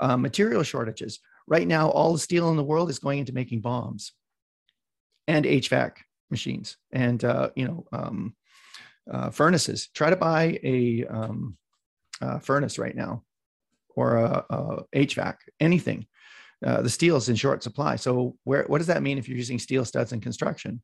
Uh, 0.00 0.16
material 0.16 0.62
shortages. 0.62 1.20
Right 1.46 1.66
now, 1.66 1.90
all 1.90 2.12
the 2.12 2.18
steel 2.18 2.50
in 2.50 2.56
the 2.56 2.64
world 2.64 2.90
is 2.90 2.98
going 2.98 3.20
into 3.20 3.32
making 3.32 3.60
bombs 3.60 4.12
and 5.28 5.44
HVAC 5.44 5.92
machines 6.30 6.76
and 6.90 7.22
uh, 7.22 7.50
you 7.54 7.66
know 7.66 7.86
um, 7.92 8.34
uh, 9.08 9.30
furnaces. 9.30 9.88
Try 9.94 10.10
to 10.10 10.16
buy 10.16 10.58
a 10.64 11.06
um, 11.06 11.56
uh, 12.20 12.40
furnace 12.40 12.78
right 12.78 12.96
now 12.96 13.22
or 13.94 14.16
a, 14.16 14.44
a, 14.50 14.84
HVAC, 14.94 15.36
anything. 15.60 16.06
Uh, 16.64 16.82
the 16.82 16.90
steel 16.90 17.16
is 17.16 17.28
in 17.28 17.36
short 17.36 17.62
supply. 17.62 17.96
So 17.96 18.36
where 18.44 18.64
what 18.64 18.78
does 18.78 18.88
that 18.88 19.02
mean 19.02 19.18
if 19.18 19.28
you're 19.28 19.38
using 19.38 19.60
steel 19.60 19.84
studs 19.84 20.12
in 20.12 20.20
construction, 20.20 20.82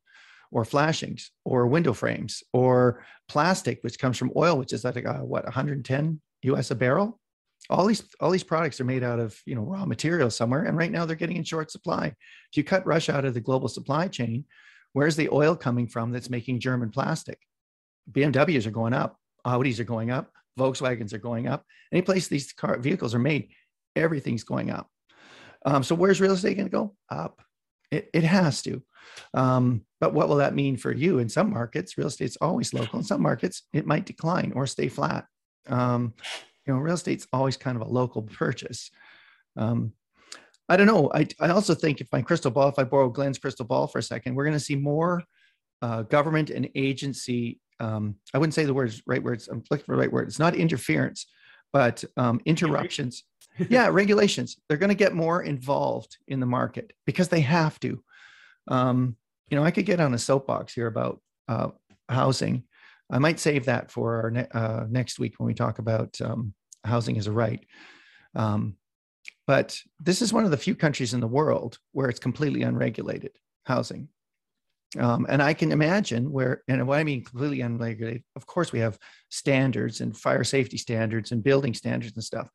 or 0.51 0.63
flashings, 0.63 1.31
or 1.43 1.67
window 1.67 1.91
frames, 1.91 2.43
or 2.53 3.03
plastic, 3.27 3.79
which 3.81 3.99
comes 3.99 4.17
from 4.17 4.31
oil, 4.35 4.57
which 4.57 4.71
is 4.73 4.85
uh, 4.85 4.91
what 4.93 5.43
110 5.43 6.21
US 6.43 6.71
a 6.71 6.75
barrel? 6.75 7.19
All 7.69 7.85
these 7.85 8.03
all 8.19 8.31
these 8.31 8.43
products 8.43 8.79
are 8.79 8.85
made 8.85 9.03
out 9.03 9.19
of 9.19 9.39
you 9.45 9.55
know 9.55 9.63
raw 9.63 9.85
material 9.85 10.29
somewhere, 10.29 10.63
and 10.63 10.77
right 10.77 10.91
now 10.91 11.05
they're 11.05 11.15
getting 11.15 11.37
in 11.37 11.43
short 11.43 11.71
supply. 11.71 12.07
If 12.07 12.57
you 12.57 12.63
cut 12.63 12.85
Russia 12.85 13.15
out 13.15 13.25
of 13.25 13.33
the 13.33 13.41
global 13.41 13.67
supply 13.67 14.07
chain, 14.07 14.45
where's 14.93 15.15
the 15.15 15.29
oil 15.29 15.55
coming 15.55 15.87
from 15.87 16.11
that's 16.11 16.29
making 16.29 16.59
German 16.59 16.89
plastic? 16.89 17.39
BMWs 18.11 18.67
are 18.67 18.71
going 18.71 18.93
up, 18.93 19.17
Audis 19.45 19.79
are 19.79 19.85
going 19.85 20.11
up, 20.11 20.31
Volkswagens 20.59 21.13
are 21.13 21.19
going 21.19 21.47
up. 21.47 21.65
Any 21.91 22.01
place 22.01 22.27
these 22.27 22.53
car 22.53 22.77
vehicles 22.77 23.15
are 23.15 23.19
made, 23.19 23.49
everything's 23.95 24.43
going 24.43 24.69
up. 24.69 24.89
Um, 25.65 25.83
so 25.83 25.95
where's 25.95 26.21
real 26.21 26.33
estate 26.33 26.55
going 26.57 26.67
to 26.67 26.71
go? 26.71 26.95
Up. 27.09 27.41
It, 27.91 28.09
it 28.13 28.23
has 28.23 28.61
to. 28.63 28.83
Um, 29.33 29.85
but 29.99 30.13
what 30.13 30.29
will 30.29 30.37
that 30.37 30.55
mean 30.55 30.77
for 30.77 30.91
you? 30.91 31.19
In 31.19 31.29
some 31.29 31.51
markets, 31.51 31.97
real 31.97 32.07
estate's 32.07 32.37
always 32.41 32.73
local. 32.73 32.99
In 32.99 33.05
some 33.05 33.21
markets, 33.21 33.63
it 33.73 33.85
might 33.85 34.05
decline 34.05 34.53
or 34.55 34.67
stay 34.67 34.87
flat. 34.87 35.25
Um, 35.67 36.13
you 36.65 36.73
know, 36.73 36.79
real 36.79 36.95
estate's 36.95 37.27
always 37.33 37.57
kind 37.57 37.75
of 37.75 37.87
a 37.87 37.91
local 37.91 38.21
purchase. 38.39 38.91
Um, 39.57 39.93
I 40.67 40.77
don't 40.77 40.87
know. 40.87 41.11
I, 41.13 41.27
I 41.39 41.49
also 41.49 41.75
think 41.75 42.01
if 42.01 42.07
my 42.11 42.21
crystal 42.21 42.49
ball, 42.49 42.69
if 42.69 42.79
I 42.79 42.83
borrow 42.83 43.09
Glenn's 43.09 43.37
crystal 43.37 43.65
ball 43.65 43.87
for 43.87 43.99
a 43.99 44.03
second, 44.03 44.33
we're 44.33 44.45
going 44.45 44.57
to 44.57 44.59
see 44.59 44.75
more 44.75 45.23
uh, 45.81 46.01
government 46.03 46.49
and 46.49 46.67
agency 46.73 47.59
um, 47.79 48.15
I 48.33 48.37
wouldn't 48.37 48.53
say 48.53 48.65
the 48.65 48.73
words 48.73 49.01
right 49.05 49.21
words. 49.21 49.47
I'm 49.47 49.63
looking 49.69 49.85
for 49.85 49.95
the 49.95 49.99
right 49.99 50.11
word. 50.11 50.27
It's 50.27 50.39
not 50.39 50.55
interference, 50.55 51.27
but 51.73 52.03
um, 52.17 52.39
interruptions. 52.45 53.23
yeah, 53.69 53.87
regulations. 53.87 54.57
They're 54.67 54.77
going 54.77 54.89
to 54.89 54.95
get 54.95 55.13
more 55.13 55.43
involved 55.43 56.17
in 56.27 56.39
the 56.39 56.45
market 56.45 56.93
because 57.05 57.29
they 57.29 57.41
have 57.41 57.79
to. 57.81 58.01
Um, 58.67 59.15
you 59.49 59.57
know, 59.57 59.63
I 59.63 59.71
could 59.71 59.85
get 59.85 59.99
on 59.99 60.13
a 60.13 60.17
soapbox 60.17 60.73
here 60.73 60.87
about 60.87 61.21
uh, 61.47 61.69
housing. 62.09 62.63
I 63.09 63.19
might 63.19 63.39
save 63.39 63.65
that 63.65 63.91
for 63.91 64.21
our 64.23 64.31
ne- 64.31 64.47
uh, 64.53 64.85
next 64.89 65.19
week 65.19 65.35
when 65.37 65.47
we 65.47 65.53
talk 65.53 65.79
about 65.79 66.19
um, 66.21 66.53
housing 66.83 67.17
as 67.17 67.27
a 67.27 67.31
right. 67.31 67.65
Um, 68.35 68.77
but 69.47 69.79
this 69.99 70.21
is 70.21 70.33
one 70.33 70.45
of 70.45 70.51
the 70.51 70.57
few 70.57 70.75
countries 70.75 71.13
in 71.13 71.19
the 71.19 71.27
world 71.27 71.77
where 71.91 72.09
it's 72.09 72.19
completely 72.19 72.63
unregulated 72.63 73.31
housing. 73.65 74.09
Um, 74.97 75.25
and 75.29 75.41
I 75.41 75.53
can 75.53 75.71
imagine 75.71 76.31
where, 76.31 76.63
and 76.67 76.87
what 76.87 76.99
I 76.99 77.03
mean 77.03 77.23
completely 77.23 77.61
unregulated, 77.61 78.23
of 78.35 78.45
course, 78.45 78.71
we 78.71 78.79
have 78.79 78.97
standards 79.29 80.01
and 80.01 80.15
fire 80.15 80.43
safety 80.43 80.77
standards 80.77 81.31
and 81.31 81.43
building 81.43 81.73
standards 81.73 82.15
and 82.15 82.23
stuff. 82.23 82.49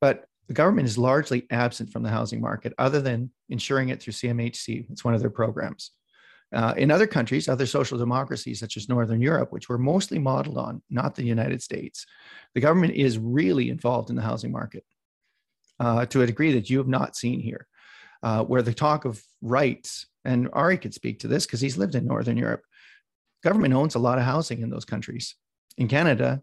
But 0.00 0.24
the 0.46 0.54
government 0.54 0.86
is 0.86 0.98
largely 0.98 1.46
absent 1.50 1.90
from 1.90 2.02
the 2.02 2.10
housing 2.10 2.40
market 2.40 2.74
other 2.78 3.00
than 3.00 3.30
ensuring 3.48 3.88
it 3.88 4.02
through 4.02 4.12
CMHC. 4.12 4.90
It's 4.90 5.04
one 5.04 5.14
of 5.14 5.20
their 5.20 5.30
programs. 5.30 5.90
Uh, 6.54 6.72
in 6.76 6.90
other 6.90 7.06
countries, 7.06 7.48
other 7.48 7.66
social 7.66 7.98
democracies 7.98 8.60
such 8.60 8.76
as 8.76 8.88
Northern 8.88 9.20
Europe, 9.20 9.50
which 9.50 9.68
we're 9.68 9.76
mostly 9.76 10.20
modeled 10.20 10.56
on, 10.56 10.80
not 10.88 11.16
the 11.16 11.24
United 11.24 11.60
States, 11.60 12.06
the 12.54 12.60
government 12.60 12.94
is 12.94 13.18
really 13.18 13.70
involved 13.70 14.08
in 14.08 14.14
the 14.14 14.22
housing 14.22 14.52
market 14.52 14.84
uh, 15.80 16.06
to 16.06 16.22
a 16.22 16.26
degree 16.26 16.52
that 16.52 16.70
you 16.70 16.78
have 16.78 16.86
not 16.86 17.16
seen 17.16 17.40
here, 17.40 17.66
uh, 18.22 18.44
where 18.44 18.62
the 18.62 18.72
talk 18.72 19.04
of 19.04 19.20
rights 19.42 20.06
and 20.24 20.48
Ari 20.52 20.78
could 20.78 20.94
speak 20.94 21.18
to 21.20 21.28
this 21.28 21.44
because 21.44 21.60
he's 21.60 21.76
lived 21.76 21.96
in 21.96 22.06
Northern 22.06 22.36
Europe. 22.36 22.62
Government 23.42 23.74
owns 23.74 23.96
a 23.96 23.98
lot 23.98 24.18
of 24.18 24.24
housing 24.24 24.62
in 24.62 24.70
those 24.70 24.84
countries. 24.84 25.34
In 25.76 25.88
Canada, 25.88 26.40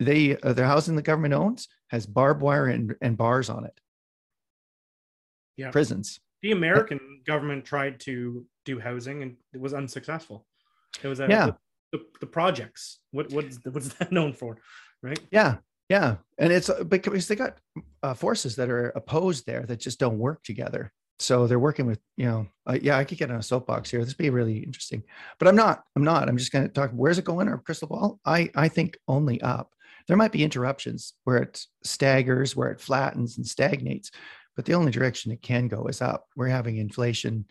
they 0.00 0.38
uh, 0.38 0.54
the 0.54 0.66
housing 0.66 0.96
the 0.96 1.02
government 1.02 1.34
owns 1.34 1.68
has 1.88 2.06
barbed 2.06 2.40
wire 2.40 2.66
and, 2.66 2.94
and 3.02 3.18
bars 3.18 3.50
on 3.50 3.66
it. 3.66 3.78
Yeah, 5.58 5.70
prisons. 5.70 6.18
The 6.40 6.52
American 6.52 7.20
government 7.26 7.64
tried 7.64 8.00
to 8.00 8.46
do 8.64 8.78
housing 8.78 9.22
and 9.22 9.36
it 9.52 9.60
was 9.60 9.74
unsuccessful. 9.74 10.46
It 11.02 11.08
was 11.08 11.20
a, 11.20 11.26
yeah. 11.28 11.50
The, 11.92 12.00
the, 12.20 12.26
projects. 12.26 13.00
What 13.10 13.30
what's 13.32 13.58
what's 13.64 13.88
that 13.94 14.12
known 14.16 14.32
for, 14.32 14.56
right? 15.02 15.20
Yeah, 15.30 15.56
yeah, 15.88 16.16
and 16.38 16.52
it's 16.52 16.70
uh, 16.70 16.84
because 16.84 17.28
they 17.28 17.36
got 17.36 17.58
uh, 18.02 18.14
forces 18.14 18.56
that 18.56 18.70
are 18.70 18.88
opposed 18.90 19.46
there 19.46 19.64
that 19.66 19.80
just 19.80 19.98
don't 19.98 20.18
work 20.18 20.42
together. 20.42 20.90
So 21.18 21.46
they're 21.46 21.58
working 21.58 21.86
with 21.86 22.00
you 22.16 22.24
know 22.24 22.46
uh, 22.66 22.78
yeah 22.80 22.96
i 22.96 23.04
could 23.04 23.18
get 23.18 23.30
on 23.30 23.36
a 23.36 23.42
soapbox 23.42 23.90
here. 23.90 24.00
This 24.00 24.16
would 24.16 24.24
be 24.24 24.30
really 24.30 24.58
interesting. 24.58 25.02
But 25.38 25.48
i'm 25.48 25.56
not 25.56 25.82
i'm 25.94 26.04
not. 26.04 26.28
I'm 26.28 26.38
just 26.38 26.52
going 26.52 26.66
to 26.66 26.72
talk 26.72 26.90
where's 26.92 27.18
it 27.18 27.24
going? 27.24 27.48
Or 27.48 27.58
crystal 27.58 27.88
ball? 27.88 28.18
I 28.24 28.50
i 28.54 28.68
think 28.68 28.96
only 29.06 29.40
up. 29.42 29.70
There 30.08 30.16
might 30.16 30.32
be 30.32 30.44
interruptions 30.44 31.12
where 31.24 31.38
it 31.38 31.62
staggers 31.84 32.56
where 32.56 32.70
it 32.70 32.80
flattens 32.80 33.36
and 33.36 33.46
stagnates 33.46 34.10
but 34.56 34.64
the 34.64 34.74
only 34.74 34.92
direction 34.92 35.32
it 35.32 35.42
can 35.42 35.68
go 35.68 35.86
is 35.86 36.02
up. 36.02 36.26
We're 36.36 36.48
having 36.48 36.76
inflation 36.76 37.46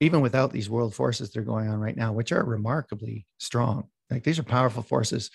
even 0.00 0.20
without 0.20 0.52
these 0.52 0.70
world 0.70 0.94
forces 0.94 1.30
that 1.30 1.40
are 1.40 1.44
going 1.44 1.68
on 1.68 1.78
right 1.78 1.96
now 1.96 2.12
which 2.12 2.32
are 2.32 2.44
remarkably 2.44 3.26
strong 3.38 3.88
like 4.10 4.24
these 4.24 4.38
are 4.38 4.44
powerful 4.44 4.82
forces 4.82 5.30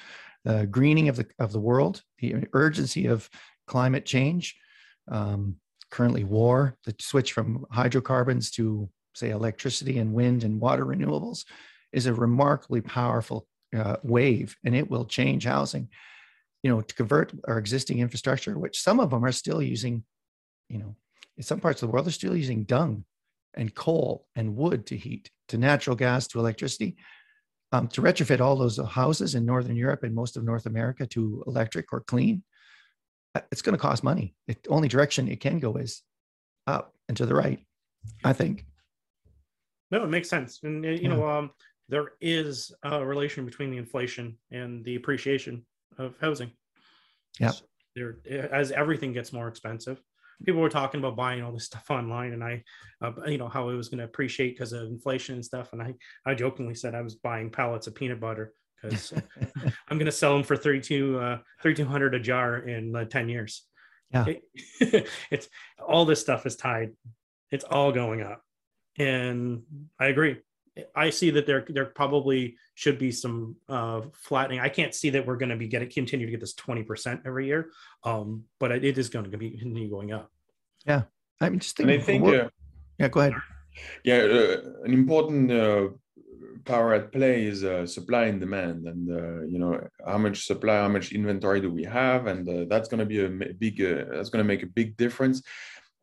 the 0.45 0.65
greening 0.67 1.09
of 1.09 1.15
the 1.15 1.27
of 1.39 1.51
the 1.51 1.59
world 1.59 2.01
the 2.19 2.45
urgency 2.53 3.07
of 3.07 3.29
climate 3.67 4.05
change 4.05 4.55
um, 5.09 5.57
currently 5.93 6.23
war, 6.23 6.75
the 6.85 6.95
switch 6.99 7.33
from 7.33 7.65
hydrocarbons 7.71 8.49
to, 8.49 8.89
say, 9.13 9.29
electricity 9.29 9.99
and 9.99 10.11
wind 10.11 10.43
and 10.43 10.59
water 10.59 10.85
renewables 10.85 11.45
is 11.91 12.07
a 12.07 12.13
remarkably 12.13 12.81
powerful 12.81 13.47
uh, 13.77 13.97
wave, 14.01 14.57
and 14.65 14.75
it 14.75 14.89
will 14.89 15.05
change 15.05 15.45
housing. 15.45 15.87
You 16.63 16.71
know, 16.71 16.81
to 16.81 16.95
convert 16.95 17.31
our 17.47 17.59
existing 17.59 17.99
infrastructure, 17.99 18.57
which 18.57 18.81
some 18.81 18.99
of 18.99 19.11
them 19.11 19.23
are 19.23 19.31
still 19.31 19.61
using, 19.61 20.03
you 20.67 20.79
know, 20.79 20.95
in 21.37 21.43
some 21.43 21.59
parts 21.59 21.83
of 21.83 21.87
the 21.87 21.93
world, 21.93 22.07
they're 22.07 22.13
still 22.13 22.35
using 22.35 22.63
dung 22.63 23.05
and 23.55 23.73
coal 23.73 24.25
and 24.35 24.55
wood 24.55 24.85
to 24.87 24.97
heat, 24.97 25.29
to 25.49 25.57
natural 25.57 25.95
gas, 25.95 26.27
to 26.27 26.39
electricity. 26.39 26.97
Um, 27.71 27.87
to 27.87 28.01
retrofit 28.01 28.39
all 28.39 28.55
those 28.55 28.77
houses 28.77 29.33
in 29.33 29.47
Northern 29.47 29.75
Europe 29.75 30.03
and 30.03 30.13
most 30.13 30.37
of 30.37 30.43
North 30.43 30.67
America 30.67 31.07
to 31.07 31.43
electric 31.47 31.91
or 31.91 32.01
clean 32.01 32.43
uh, 33.35 33.41
it's 33.51 33.61
going 33.61 33.73
to 33.73 33.81
cost 33.81 34.03
money. 34.03 34.35
The 34.47 34.55
only 34.69 34.87
direction 34.87 35.27
it 35.27 35.39
can 35.39 35.59
go 35.59 35.75
is 35.75 36.01
up 36.67 36.93
and 37.07 37.17
to 37.17 37.25
the 37.25 37.35
right, 37.35 37.59
I 38.23 38.33
think. 38.33 38.65
No, 39.91 40.03
it 40.03 40.09
makes 40.09 40.29
sense. 40.29 40.59
And, 40.63 40.83
you 40.83 40.91
yeah. 40.91 41.09
know, 41.09 41.27
um, 41.27 41.51
there 41.89 42.13
is 42.21 42.71
a 42.83 43.05
relation 43.05 43.45
between 43.45 43.71
the 43.71 43.77
inflation 43.77 44.37
and 44.51 44.83
the 44.85 44.95
appreciation 44.95 45.65
of 45.97 46.15
housing. 46.21 46.51
Yeah. 47.39 47.49
So 47.49 47.63
there, 47.95 48.17
as 48.51 48.71
everything 48.71 49.13
gets 49.13 49.33
more 49.33 49.47
expensive, 49.47 50.01
people 50.45 50.61
were 50.61 50.69
talking 50.69 50.99
about 50.99 51.15
buying 51.15 51.43
all 51.43 51.51
this 51.51 51.65
stuff 51.71 51.85
online 51.89 52.33
and 52.33 52.43
i 52.43 52.63
uh, 53.01 53.11
you 53.25 53.37
know 53.37 53.47
how 53.47 53.69
it 53.69 53.75
was 53.75 53.89
going 53.89 53.99
to 53.99 54.05
appreciate 54.05 54.55
because 54.55 54.73
of 54.73 54.83
inflation 54.83 55.35
and 55.35 55.45
stuff 55.45 55.73
and 55.73 55.81
i 55.81 55.93
i 56.25 56.33
jokingly 56.33 56.75
said 56.75 56.95
i 56.95 57.01
was 57.01 57.15
buying 57.15 57.49
pallets 57.49 57.87
of 57.87 57.95
peanut 57.95 58.19
butter 58.19 58.53
because 58.83 59.13
I'm 59.87 59.97
going 59.97 60.05
to 60.05 60.11
sell 60.11 60.33
them 60.33 60.43
for 60.43 60.55
32 60.55 61.19
uh, 61.19 61.37
3200 61.61 62.15
a 62.15 62.19
jar 62.19 62.57
in 62.57 62.95
uh, 62.95 63.05
10 63.05 63.29
years. 63.29 63.63
Yeah. 64.11 64.25
It, 64.79 65.09
it's 65.31 65.49
all 65.85 66.05
this 66.05 66.21
stuff 66.21 66.45
is 66.45 66.55
tied. 66.55 66.91
It's 67.51 67.63
all 67.63 67.91
going 67.91 68.21
up. 68.21 68.41
And 68.97 69.63
I 69.99 70.07
agree. 70.07 70.37
I 70.95 71.11
see 71.11 71.29
that 71.31 71.45
there 71.45 71.65
there 71.69 71.85
probably 71.85 72.57
should 72.75 72.97
be 72.97 73.11
some 73.11 73.55
uh, 73.69 74.01
flattening. 74.13 74.59
I 74.59 74.69
can't 74.69 74.93
see 74.93 75.11
that 75.11 75.25
we're 75.25 75.37
going 75.37 75.49
to 75.49 75.55
be 75.55 75.67
getting 75.67 75.89
continue 75.89 76.25
to 76.25 76.31
get 76.31 76.39
this 76.39 76.55
20% 76.55 77.21
every 77.25 77.45
year. 77.45 77.69
Um, 78.03 78.45
but 78.59 78.71
it 78.71 78.97
is 78.97 79.09
going 79.09 79.29
to 79.29 79.37
be 79.37 79.51
continue 79.51 79.89
going 79.89 80.11
up. 80.11 80.31
Yeah. 80.85 81.03
I'm 81.39 81.59
just 81.59 81.77
thinking. 81.77 81.95
And 81.95 82.01
I 82.01 82.05
think, 82.05 82.25
uh, 82.25 82.49
yeah, 82.97 83.07
go 83.07 83.19
ahead. 83.19 83.33
Yeah, 84.03 84.17
uh, 84.17 84.83
an 84.83 84.93
important 84.93 85.51
uh, 85.51 85.89
power 86.65 86.93
at 86.93 87.11
play 87.11 87.45
is 87.45 87.63
uh, 87.63 87.85
supply 87.85 88.25
and 88.25 88.39
demand 88.39 88.87
and 88.87 89.09
uh, 89.09 89.45
you 89.45 89.59
know 89.59 89.85
how 90.05 90.17
much 90.17 90.45
supply 90.45 90.77
how 90.77 90.87
much 90.87 91.11
inventory 91.11 91.59
do 91.59 91.69
we 91.71 91.83
have 91.83 92.27
and 92.27 92.47
uh, 92.47 92.65
that's 92.69 92.87
going 92.87 92.99
to 92.99 93.05
be 93.05 93.23
a 93.23 93.29
big 93.29 93.81
uh, 93.81 94.05
that's 94.11 94.29
going 94.29 94.43
to 94.43 94.47
make 94.47 94.63
a 94.63 94.67
big 94.67 94.95
difference 94.95 95.41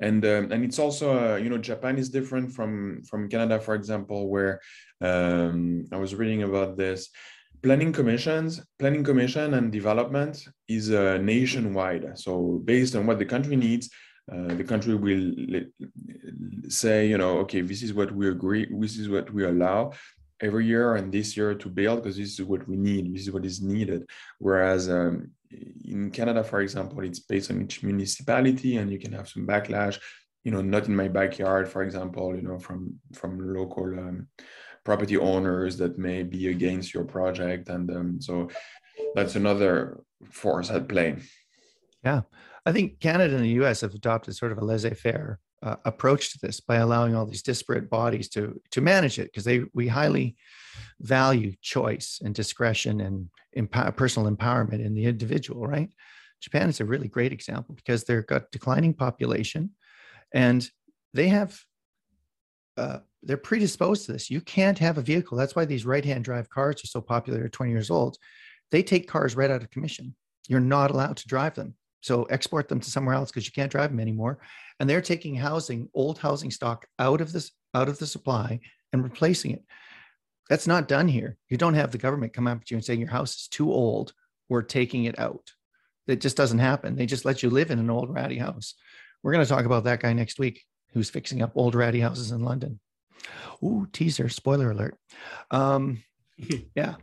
and 0.00 0.24
um, 0.24 0.50
and 0.52 0.64
it's 0.64 0.78
also 0.78 1.06
uh, 1.12 1.36
you 1.36 1.48
know 1.50 1.58
japan 1.58 1.98
is 1.98 2.08
different 2.08 2.52
from 2.52 3.02
from 3.02 3.28
canada 3.28 3.60
for 3.60 3.74
example 3.74 4.28
where 4.28 4.60
um, 5.00 5.84
i 5.92 5.96
was 5.96 6.14
reading 6.14 6.42
about 6.42 6.76
this. 6.76 7.10
Planning 7.62 7.92
commissions 7.92 8.62
planning 8.78 9.04
commission 9.04 9.52
and 9.52 9.70
development 9.70 10.48
is 10.66 10.90
uh, 10.90 11.18
nationwide. 11.18 12.18
So 12.18 12.62
based 12.64 12.96
on 12.96 13.04
what 13.06 13.18
the 13.18 13.26
country 13.26 13.54
needs 13.54 13.90
uh, 14.32 14.54
the 14.54 14.64
country 14.64 14.94
will 14.94 15.32
say, 16.68 17.06
you 17.08 17.18
know, 17.18 17.38
okay, 17.38 17.62
this 17.62 17.82
is 17.82 17.92
what 17.92 18.12
we 18.12 18.28
agree, 18.28 18.66
this 18.70 18.96
is 18.96 19.08
what 19.08 19.32
we 19.34 19.44
allow, 19.44 19.92
every 20.40 20.66
year 20.66 20.96
and 20.96 21.12
this 21.12 21.36
year 21.36 21.54
to 21.54 21.68
build 21.68 22.02
because 22.02 22.16
this 22.16 22.38
is 22.38 22.46
what 22.46 22.66
we 22.66 22.76
need 22.76 23.14
this 23.14 23.22
is 23.22 23.32
what 23.32 23.44
is 23.44 23.60
needed. 23.60 24.08
Whereas 24.38 24.88
um, 24.88 25.30
in 25.90 26.10
canada 26.10 26.42
for 26.42 26.60
example 26.60 27.00
it's 27.00 27.20
based 27.20 27.50
on 27.50 27.62
each 27.62 27.82
municipality 27.82 28.76
and 28.76 28.90
you 28.90 28.98
can 28.98 29.12
have 29.12 29.28
some 29.28 29.46
backlash 29.46 29.98
you 30.44 30.50
know 30.50 30.62
not 30.62 30.86
in 30.86 30.96
my 30.96 31.08
backyard 31.08 31.68
for 31.68 31.82
example 31.82 32.34
you 32.34 32.42
know 32.42 32.58
from 32.58 32.94
from 33.14 33.54
local 33.54 33.84
um, 33.98 34.26
property 34.84 35.16
owners 35.16 35.76
that 35.76 35.98
may 35.98 36.22
be 36.22 36.48
against 36.48 36.94
your 36.94 37.04
project 37.04 37.68
and 37.68 37.90
um, 37.90 38.20
so 38.20 38.48
that's 39.14 39.36
another 39.36 40.00
force 40.30 40.70
at 40.70 40.88
play. 40.88 41.16
Yeah. 42.04 42.22
I 42.66 42.72
think 42.72 43.00
canada 43.00 43.36
and 43.36 43.44
the 43.44 43.50
us 43.52 43.80
have 43.80 43.94
adopted 43.94 44.36
sort 44.36 44.52
of 44.52 44.58
a 44.58 44.64
laissez-faire 44.64 45.38
uh, 45.62 45.76
approach 45.84 46.32
to 46.32 46.38
this 46.42 46.60
by 46.60 46.76
allowing 46.76 47.14
all 47.14 47.26
these 47.26 47.42
disparate 47.42 47.90
bodies 47.90 48.28
to 48.30 48.60
to 48.70 48.80
manage 48.80 49.18
it 49.18 49.26
because 49.26 49.44
they 49.44 49.62
we 49.74 49.88
highly 49.88 50.36
value 51.00 51.54
choice 51.60 52.20
and 52.24 52.34
discretion 52.34 53.00
and 53.00 53.28
empower, 53.52 53.92
personal 53.92 54.30
empowerment 54.30 54.84
in 54.84 54.94
the 54.94 55.04
individual 55.04 55.66
right? 55.66 55.90
Japan 56.40 56.68
is 56.68 56.80
a 56.80 56.84
really 56.84 57.08
great 57.08 57.32
example 57.32 57.74
because 57.74 58.04
they've 58.04 58.26
got 58.26 58.50
declining 58.50 58.94
population 58.94 59.70
and 60.32 60.68
they 61.12 61.28
have 61.28 61.60
uh, 62.76 63.00
they're 63.22 63.36
predisposed 63.36 64.06
to 64.06 64.12
this. 64.12 64.30
You 64.30 64.40
can't 64.40 64.78
have 64.78 64.96
a 64.96 65.02
vehicle. 65.02 65.36
That's 65.36 65.54
why 65.54 65.66
these 65.66 65.84
right 65.84 66.04
hand 66.04 66.24
drive 66.24 66.48
cars 66.48 66.82
are 66.82 66.86
so 66.86 67.00
popular 67.00 67.44
at 67.44 67.52
20 67.52 67.70
years 67.70 67.90
old. 67.90 68.16
They 68.70 68.82
take 68.82 69.08
cars 69.08 69.36
right 69.36 69.50
out 69.50 69.62
of 69.62 69.70
commission. 69.70 70.14
You're 70.48 70.60
not 70.60 70.90
allowed 70.90 71.18
to 71.18 71.28
drive 71.28 71.54
them. 71.54 71.74
So 72.00 72.24
export 72.24 72.68
them 72.68 72.80
to 72.80 72.90
somewhere 72.90 73.14
else 73.14 73.30
because 73.30 73.46
you 73.46 73.52
can't 73.52 73.70
drive 73.70 73.90
them 73.90 74.00
anymore. 74.00 74.38
And 74.78 74.88
they're 74.88 75.02
taking 75.02 75.34
housing, 75.34 75.88
old 75.92 76.18
housing 76.18 76.50
stock 76.50 76.86
out 76.98 77.20
of 77.20 77.32
this 77.32 77.50
out 77.74 77.88
of 77.88 77.98
the 77.98 78.06
supply 78.06 78.60
and 78.92 79.04
replacing 79.04 79.52
it. 79.52 79.64
That's 80.50 80.66
not 80.66 80.88
done 80.88 81.08
here. 81.08 81.38
You 81.48 81.56
don't 81.56 81.74
have 81.74 81.92
the 81.92 81.98
government 81.98 82.34
come 82.34 82.46
up 82.46 82.64
to 82.64 82.74
you 82.74 82.76
and 82.76 82.84
saying 82.84 83.00
your 83.00 83.08
house 83.08 83.36
is 83.36 83.48
too 83.48 83.72
old. 83.72 84.12
We're 84.50 84.62
taking 84.62 85.04
it 85.04 85.18
out. 85.18 85.52
It 86.06 86.20
just 86.20 86.36
doesn't 86.36 86.58
happen. 86.58 86.96
They 86.96 87.06
just 87.06 87.24
let 87.24 87.42
you 87.42 87.48
live 87.48 87.70
in 87.70 87.78
an 87.78 87.88
old 87.88 88.12
ratty 88.12 88.36
house. 88.36 88.74
We're 89.22 89.32
going 89.32 89.44
to 89.44 89.48
talk 89.48 89.64
about 89.64 89.84
that 89.84 90.00
guy 90.00 90.12
next 90.12 90.38
week 90.38 90.62
who's 90.92 91.08
fixing 91.08 91.40
up 91.40 91.52
old 91.54 91.74
ratty 91.74 92.00
houses 92.00 92.32
in 92.32 92.42
London. 92.42 92.80
Ooh, 93.62 93.88
teaser, 93.92 94.28
spoiler 94.28 94.72
alert. 94.72 94.98
Um, 95.50 96.02
yeah 96.74 96.94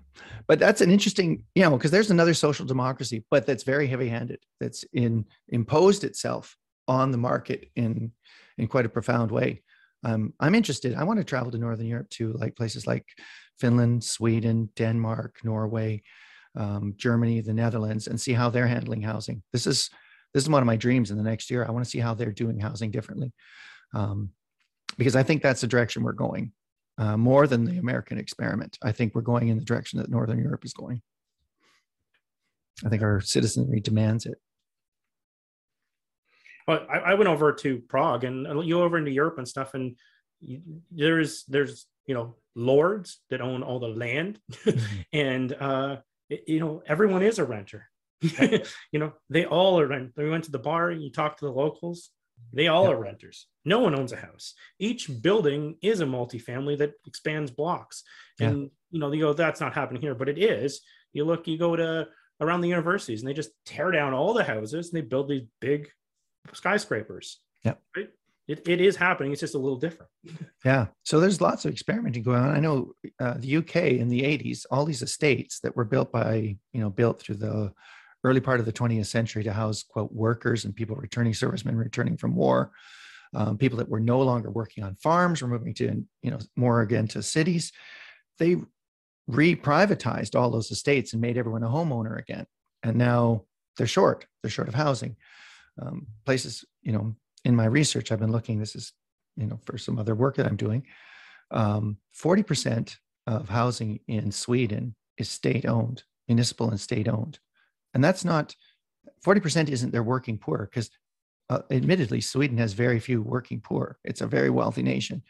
but 0.48 0.60
that's 0.60 0.82
an 0.82 0.92
interesting 0.92 1.44
you 1.56 1.64
know 1.64 1.72
because 1.72 1.92
there's 1.92 2.12
another 2.12 2.34
social 2.34 2.66
democracy 2.66 3.24
but 3.30 3.46
that's 3.46 3.64
very 3.64 3.88
heavy 3.88 4.10
handed 4.10 4.40
that's 4.60 4.84
in 4.94 5.26
imposed 5.50 6.04
itself 6.04 6.58
on 6.88 7.12
the 7.12 7.18
market 7.18 7.70
in 7.76 8.12
in 8.58 8.68
quite 8.68 8.86
a 8.86 8.90
profound 8.90 9.32
way 9.32 9.62
um, 10.04 10.34
i'm 10.40 10.56
interested 10.56 10.96
i 10.96 11.04
want 11.04 11.18
to 11.20 11.24
travel 11.24 11.52
to 11.52 11.58
northern 11.58 11.86
europe 11.86 12.10
to 12.10 12.34
like 12.34 12.56
places 12.56 12.88
like 12.88 13.06
finland 13.60 14.04
sweden 14.04 14.70
denmark 14.76 15.38
norway 15.44 16.02
um, 16.56 16.94
germany 16.98 17.42
the 17.42 17.54
netherlands 17.54 18.08
and 18.08 18.20
see 18.20 18.34
how 18.34 18.50
they're 18.50 18.68
handling 18.68 19.02
housing 19.02 19.42
this 19.54 19.68
is 19.68 19.90
this 20.34 20.44
is 20.44 20.50
one 20.50 20.62
of 20.62 20.68
my 20.68 20.76
dreams 20.76 21.12
in 21.12 21.18
the 21.18 21.24
next 21.24 21.50
year 21.50 21.66
i 21.66 21.72
want 21.72 21.84
to 21.84 21.90
see 21.90 22.00
how 22.00 22.14
they're 22.14 22.32
doing 22.32 22.60
housing 22.60 22.92
differently 22.92 23.32
um, 23.94 24.30
because 24.98 25.16
i 25.16 25.24
think 25.24 25.42
that's 25.42 25.62
the 25.62 25.68
direction 25.68 26.04
we're 26.04 26.14
going 26.14 26.52
uh, 26.98 27.18
more 27.18 27.48
than 27.48 27.64
the 27.64 27.78
American 27.78 28.18
experiment. 28.18 28.78
I 28.82 28.92
think 28.92 29.14
we're 29.14 29.22
going 29.22 29.50
in 29.50 29.58
the 29.58 29.66
direction 29.66 30.00
that 30.00 30.10
Northern 30.10 30.40
Europe 30.40 30.66
is 30.66 30.74
going. 30.74 31.02
I 32.86 32.90
think 32.90 33.02
our 33.02 33.22
citizenry 33.22 33.80
demands 33.80 34.26
it. 34.26 34.38
Well, 36.68 36.86
I, 36.90 36.98
I 36.98 37.14
went 37.14 37.30
over 37.30 37.54
to 37.54 37.80
Prague 37.80 38.24
and 38.24 38.66
you 38.66 38.82
over 38.82 38.98
into 38.98 39.12
Europe 39.12 39.38
and 39.38 39.48
stuff, 39.48 39.74
and 39.74 39.96
you, 40.42 40.62
there's 40.92 41.46
there's 41.46 41.86
you 42.06 42.14
know 42.14 42.36
lords 42.56 43.20
that 43.30 43.42
own 43.42 43.64
all 43.64 43.80
the 43.80 43.88
land, 43.88 44.40
mm-hmm. 44.52 45.02
and 45.14 45.54
uh, 45.54 45.98
it, 46.30 46.44
you 46.48 46.60
know 46.60 46.84
everyone 46.86 47.24
is 47.24 47.40
a 47.40 47.46
renter. 47.46 47.90
you 48.22 49.00
know 49.00 49.14
they 49.30 49.46
all 49.46 49.80
are 49.80 49.88
rent. 49.88 50.12
We 50.18 50.30
went 50.30 50.46
to 50.46 50.52
the 50.52 50.60
bar. 50.60 50.92
You 50.92 51.12
talk 51.12 51.38
to 51.38 51.46
the 51.46 51.52
locals. 51.52 52.10
They 52.54 52.68
all 52.68 52.86
yep. 52.86 52.94
are 52.94 53.00
renters. 53.00 53.48
No 53.66 53.80
one 53.80 53.98
owns 53.98 54.12
a 54.12 54.18
house. 54.18 54.54
Each 54.80 55.10
building 55.22 55.78
is 55.82 56.02
a 56.02 56.06
multifamily 56.06 56.78
that 56.78 56.94
expands 57.06 57.52
blocks. 57.52 58.04
Yeah. 58.40 58.50
And 58.50 58.72
you 58.92 59.00
know, 59.00 59.12
you 59.12 59.22
go, 59.22 59.34
that's 59.34 59.60
not 59.60 59.74
happening 59.74 60.02
here, 60.02 60.16
but 60.16 60.30
it 60.30 60.38
is. 60.38 60.82
You 61.14 61.26
look, 61.26 61.48
you 61.48 61.58
go 61.58 61.76
to 61.76 62.08
around 62.40 62.62
the 62.62 62.70
universities 62.70 63.22
and 63.22 63.30
they 63.30 63.34
just 63.34 63.52
tear 63.66 63.92
down 63.92 64.14
all 64.14 64.34
the 64.34 64.44
houses 64.44 64.90
and 64.90 64.98
they 64.98 65.06
build 65.06 65.30
these 65.30 65.44
big 65.60 65.90
skyscrapers. 66.54 67.40
Yeah. 67.64 67.76
Right? 67.96 68.10
It, 68.48 68.68
it 68.68 68.80
is 68.80 68.96
happening. 68.96 69.34
It's 69.34 69.42
just 69.42 69.56
a 69.56 69.60
little 69.60 69.78
different. 69.78 70.10
Yeah. 70.64 70.88
So 71.04 71.20
there's 71.20 71.42
lots 71.42 71.66
of 71.66 71.72
experimenting 71.72 72.24
going 72.24 72.40
on. 72.40 72.56
I 72.56 72.60
know 72.60 72.94
uh, 73.20 73.36
the 73.38 73.58
UK 73.58 73.76
in 73.76 74.08
the 74.08 74.22
80s, 74.22 74.66
all 74.72 74.86
these 74.86 75.02
estates 75.02 75.60
that 75.62 75.76
were 75.76 75.84
built 75.84 76.12
by, 76.12 76.58
you 76.72 76.82
know, 76.82 76.90
built 76.90 77.22
through 77.22 77.36
the 77.36 77.74
early 78.24 78.40
part 78.40 78.60
of 78.60 78.66
the 78.66 78.74
20th 78.74 79.06
century 79.06 79.44
to 79.44 79.54
house 79.54 79.84
quote 79.84 80.12
workers 80.12 80.66
and 80.66 80.76
people 80.76 80.96
returning 80.96 81.34
servicemen 81.34 81.78
returning 81.78 82.18
from 82.18 82.36
war 82.36 82.72
um, 83.34 83.58
people 83.58 83.78
that 83.78 83.90
were 83.90 84.00
no 84.00 84.22
longer 84.22 84.50
working 84.50 84.84
on 84.84 84.96
farms 84.96 85.42
were 85.42 85.48
moving 85.48 85.74
to 85.74 86.06
you 86.22 86.32
know 86.32 86.40
more 86.56 86.82
again 86.82 87.08
to 87.08 87.22
cities 87.22 87.72
they 88.40 88.58
re-privatized 89.28 90.36
all 90.36 90.50
those 90.50 90.72
estates 90.72 91.14
and 91.14 91.22
made 91.22 91.38
everyone 91.38 91.64
a 91.64 91.70
homeowner 91.70 92.18
again 92.20 92.46
and 92.84 92.98
now 92.98 93.44
they're 93.78 93.88
short 93.88 94.26
they're 94.42 94.52
short 94.52 94.68
of 94.68 94.74
housing 94.74 95.16
um, 95.82 96.08
places 96.26 96.66
you 96.82 96.92
know 96.92 97.16
in 97.46 97.56
my 97.56 97.66
research 97.66 98.12
i've 98.12 98.20
been 98.20 98.32
looking 98.32 98.60
this 98.60 98.76
is 98.76 98.94
you 99.36 99.46
know 99.46 99.60
for 99.66 99.78
some 99.78 100.00
other 100.00 100.16
work 100.16 100.36
that 100.36 100.48
i'm 100.48 100.56
doing 100.58 100.84
um, 101.50 101.98
40% 102.22 102.98
of 103.26 103.48
housing 103.48 104.00
in 104.08 104.32
sweden 104.32 104.96
is 105.18 105.30
state 105.30 105.66
owned 105.66 106.04
municipal 106.28 106.70
and 106.70 106.80
state 106.80 107.08
owned 107.08 107.40
and 107.94 108.04
that's 108.04 108.26
not 108.26 108.56
40% 109.26 109.70
isn't 109.70 109.92
their 109.92 110.04
working 110.04 110.38
poor 110.38 110.70
because 110.70 110.90
uh, 111.50 111.60
admittedly 111.72 112.22
sweden 112.22 112.58
has 112.58 112.74
very 112.74 113.00
few 113.00 113.22
working 113.22 113.62
poor. 113.62 113.98
It's 114.04 114.22
a 114.22 114.28
very 114.28 114.50
wealthy 114.50 114.84
nation. 114.84 115.24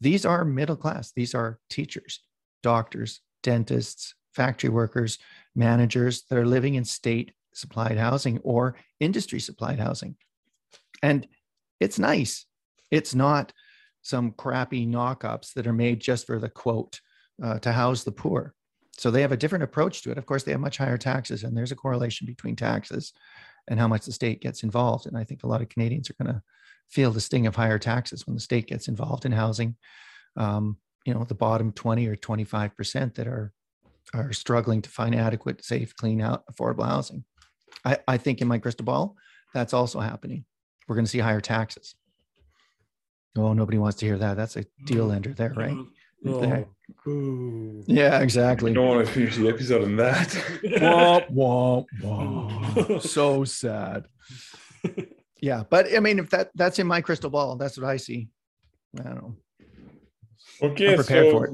These 0.00 0.26
are 0.26 0.44
middle 0.44 0.76
class. 0.76 1.12
These 1.14 1.34
are 1.34 1.58
teachers 1.70 2.20
doctors 2.62 3.20
dentists 3.42 4.14
factory 4.32 4.70
workers 4.70 5.18
managers 5.54 6.22
that 6.28 6.38
are 6.38 6.46
living 6.46 6.74
in 6.74 6.84
state 6.84 7.32
supplied 7.54 7.96
housing 7.96 8.38
or 8.38 8.76
industry 9.00 9.40
supplied 9.40 9.78
housing 9.78 10.16
and 11.02 11.26
it's 11.80 11.98
nice 11.98 12.46
it's 12.90 13.14
not 13.14 13.52
some 14.02 14.32
crappy 14.32 14.86
knockups 14.86 15.54
that 15.54 15.66
are 15.66 15.72
made 15.72 16.00
just 16.00 16.26
for 16.26 16.38
the 16.38 16.50
quote 16.50 17.00
uh, 17.42 17.58
to 17.58 17.72
house 17.72 18.04
the 18.04 18.12
poor 18.12 18.54
so 18.96 19.10
they 19.10 19.22
have 19.22 19.32
a 19.32 19.36
different 19.36 19.64
approach 19.64 20.02
to 20.02 20.10
it. 20.10 20.18
Of 20.18 20.26
course, 20.26 20.44
they 20.44 20.52
have 20.52 20.60
much 20.60 20.78
higher 20.78 20.98
taxes, 20.98 21.42
and 21.42 21.56
there's 21.56 21.72
a 21.72 21.76
correlation 21.76 22.26
between 22.26 22.56
taxes 22.56 23.12
and 23.68 23.80
how 23.80 23.88
much 23.88 24.06
the 24.06 24.12
state 24.12 24.40
gets 24.40 24.62
involved. 24.62 25.06
And 25.06 25.16
I 25.16 25.24
think 25.24 25.42
a 25.42 25.46
lot 25.46 25.62
of 25.62 25.68
Canadians 25.68 26.10
are 26.10 26.22
going 26.22 26.34
to 26.34 26.42
feel 26.90 27.10
the 27.10 27.20
sting 27.20 27.46
of 27.46 27.56
higher 27.56 27.78
taxes 27.78 28.26
when 28.26 28.34
the 28.34 28.40
state 28.40 28.66
gets 28.66 28.88
involved 28.88 29.24
in 29.24 29.32
housing. 29.32 29.76
Um, 30.36 30.78
you 31.04 31.14
know, 31.14 31.24
the 31.24 31.34
bottom 31.34 31.72
20 31.72 32.06
or 32.06 32.16
25 32.16 32.76
percent 32.76 33.14
that 33.16 33.26
are 33.26 33.52
are 34.12 34.32
struggling 34.32 34.82
to 34.82 34.90
find 34.90 35.14
adequate, 35.14 35.64
safe, 35.64 35.96
clean, 35.96 36.20
out, 36.20 36.44
affordable 36.46 36.86
housing. 36.86 37.24
I, 37.84 37.98
I 38.06 38.16
think 38.16 38.40
in 38.40 38.48
my 38.48 38.58
crystal 38.58 38.84
ball, 38.84 39.16
that's 39.52 39.72
also 39.72 40.00
happening. 40.00 40.44
We're 40.86 40.96
going 40.96 41.04
to 41.04 41.10
see 41.10 41.18
higher 41.18 41.40
taxes. 41.40 41.94
Oh, 43.36 43.52
nobody 43.52 43.78
wants 43.78 43.98
to 43.98 44.06
hear 44.06 44.18
that. 44.18 44.36
That's 44.36 44.56
a 44.56 44.64
deal 44.84 45.10
ender 45.10 45.32
there, 45.32 45.52
right? 45.54 45.76
Mm-hmm. 46.24 46.62
Oh. 47.06 47.82
Yeah, 47.86 48.20
exactly. 48.20 48.70
I 48.70 48.74
don't 48.74 48.88
want 48.88 49.06
to 49.06 49.12
finish 49.12 49.36
the 49.36 49.48
episode 49.48 49.82
on 49.82 49.96
that. 49.96 50.28
womp, 50.64 51.28
womp, 51.34 51.88
womp. 52.00 53.02
so 53.02 53.44
sad. 53.44 54.06
Yeah, 55.44 55.62
but 55.68 55.94
I 55.94 56.00
mean, 56.00 56.18
if 56.18 56.30
that 56.30 56.52
that's 56.54 56.78
in 56.78 56.86
my 56.86 57.02
crystal 57.02 57.28
ball, 57.28 57.56
that's 57.56 57.76
what 57.76 57.86
I 57.86 57.98
see. 57.98 58.28
I 58.98 59.02
don't 59.02 59.16
know. 59.16 59.36
Okay, 60.62 60.92
I'm 60.92 60.96
prepared 60.96 61.26
so 61.26 61.32
for 61.32 61.44
it. 61.48 61.52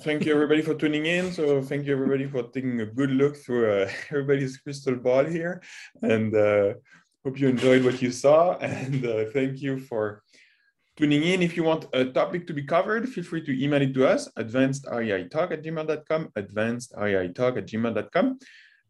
Thank 0.00 0.24
you 0.24 0.32
everybody 0.32 0.62
for 0.62 0.74
tuning 0.74 1.06
in. 1.06 1.32
So 1.32 1.62
thank 1.62 1.86
you 1.86 1.92
everybody 1.92 2.26
for 2.26 2.42
taking 2.44 2.80
a 2.80 2.86
good 2.86 3.10
look 3.10 3.36
through 3.36 3.82
uh, 3.82 3.90
everybody's 4.10 4.58
crystal 4.58 4.96
ball 4.96 5.24
here, 5.24 5.62
and 6.02 6.34
uh, 6.34 6.74
hope 7.24 7.38
you 7.38 7.48
enjoyed 7.48 7.84
what 7.84 8.00
you 8.02 8.10
saw. 8.10 8.56
And 8.60 9.04
uh, 9.04 9.24
thank 9.32 9.60
you 9.60 9.78
for 9.78 10.22
tuning 10.96 11.22
in. 11.22 11.42
If 11.42 11.56
you 11.56 11.64
want 11.64 11.86
a 11.92 12.04
topic 12.06 12.46
to 12.48 12.52
be 12.52 12.64
covered, 12.64 13.08
feel 13.08 13.24
free 13.24 13.44
to 13.44 13.62
email 13.62 13.82
it 13.82 13.94
to 13.94 14.06
us, 14.06 14.28
advancedreitalk 14.38 15.52
at 15.52 15.62
gmail.com, 15.62 16.28
advancedreitalk 16.36 17.56
at 17.58 17.66
gmail.com. 17.66 18.38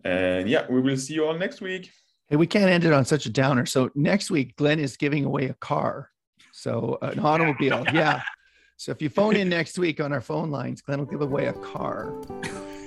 And 0.04 0.48
yeah, 0.48 0.66
we 0.68 0.80
will 0.80 0.96
see 0.96 1.14
you 1.14 1.26
all 1.26 1.38
next 1.38 1.60
week. 1.60 1.90
Hey, 2.28 2.36
we 2.36 2.46
can't 2.46 2.70
end 2.70 2.84
it 2.84 2.92
on 2.92 3.04
such 3.04 3.26
a 3.26 3.30
downer. 3.30 3.66
So 3.66 3.90
next 3.94 4.30
week, 4.30 4.56
Glenn 4.56 4.78
is 4.78 4.96
giving 4.96 5.24
away 5.24 5.46
a 5.46 5.54
car. 5.54 6.10
So 6.52 6.98
an 7.02 7.18
automobile. 7.18 7.84
yeah. 7.92 8.22
So 8.80 8.92
if 8.92 9.02
you 9.02 9.10
phone 9.10 9.36
in 9.36 9.50
next 9.50 9.78
week 9.78 10.00
on 10.00 10.10
our 10.10 10.22
phone 10.22 10.50
lines, 10.50 10.80
Glenn 10.80 11.00
will 11.00 11.04
give 11.04 11.20
away 11.20 11.48
a 11.48 11.52
car. 11.52 12.14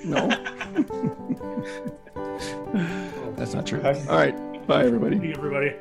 No. 0.03 0.27
That's 3.35 3.53
not 3.53 3.67
true. 3.67 3.79
All 3.83 4.17
right. 4.17 4.35
Bye, 4.65 4.85
everybody. 4.85 5.17
everybody. 5.31 5.75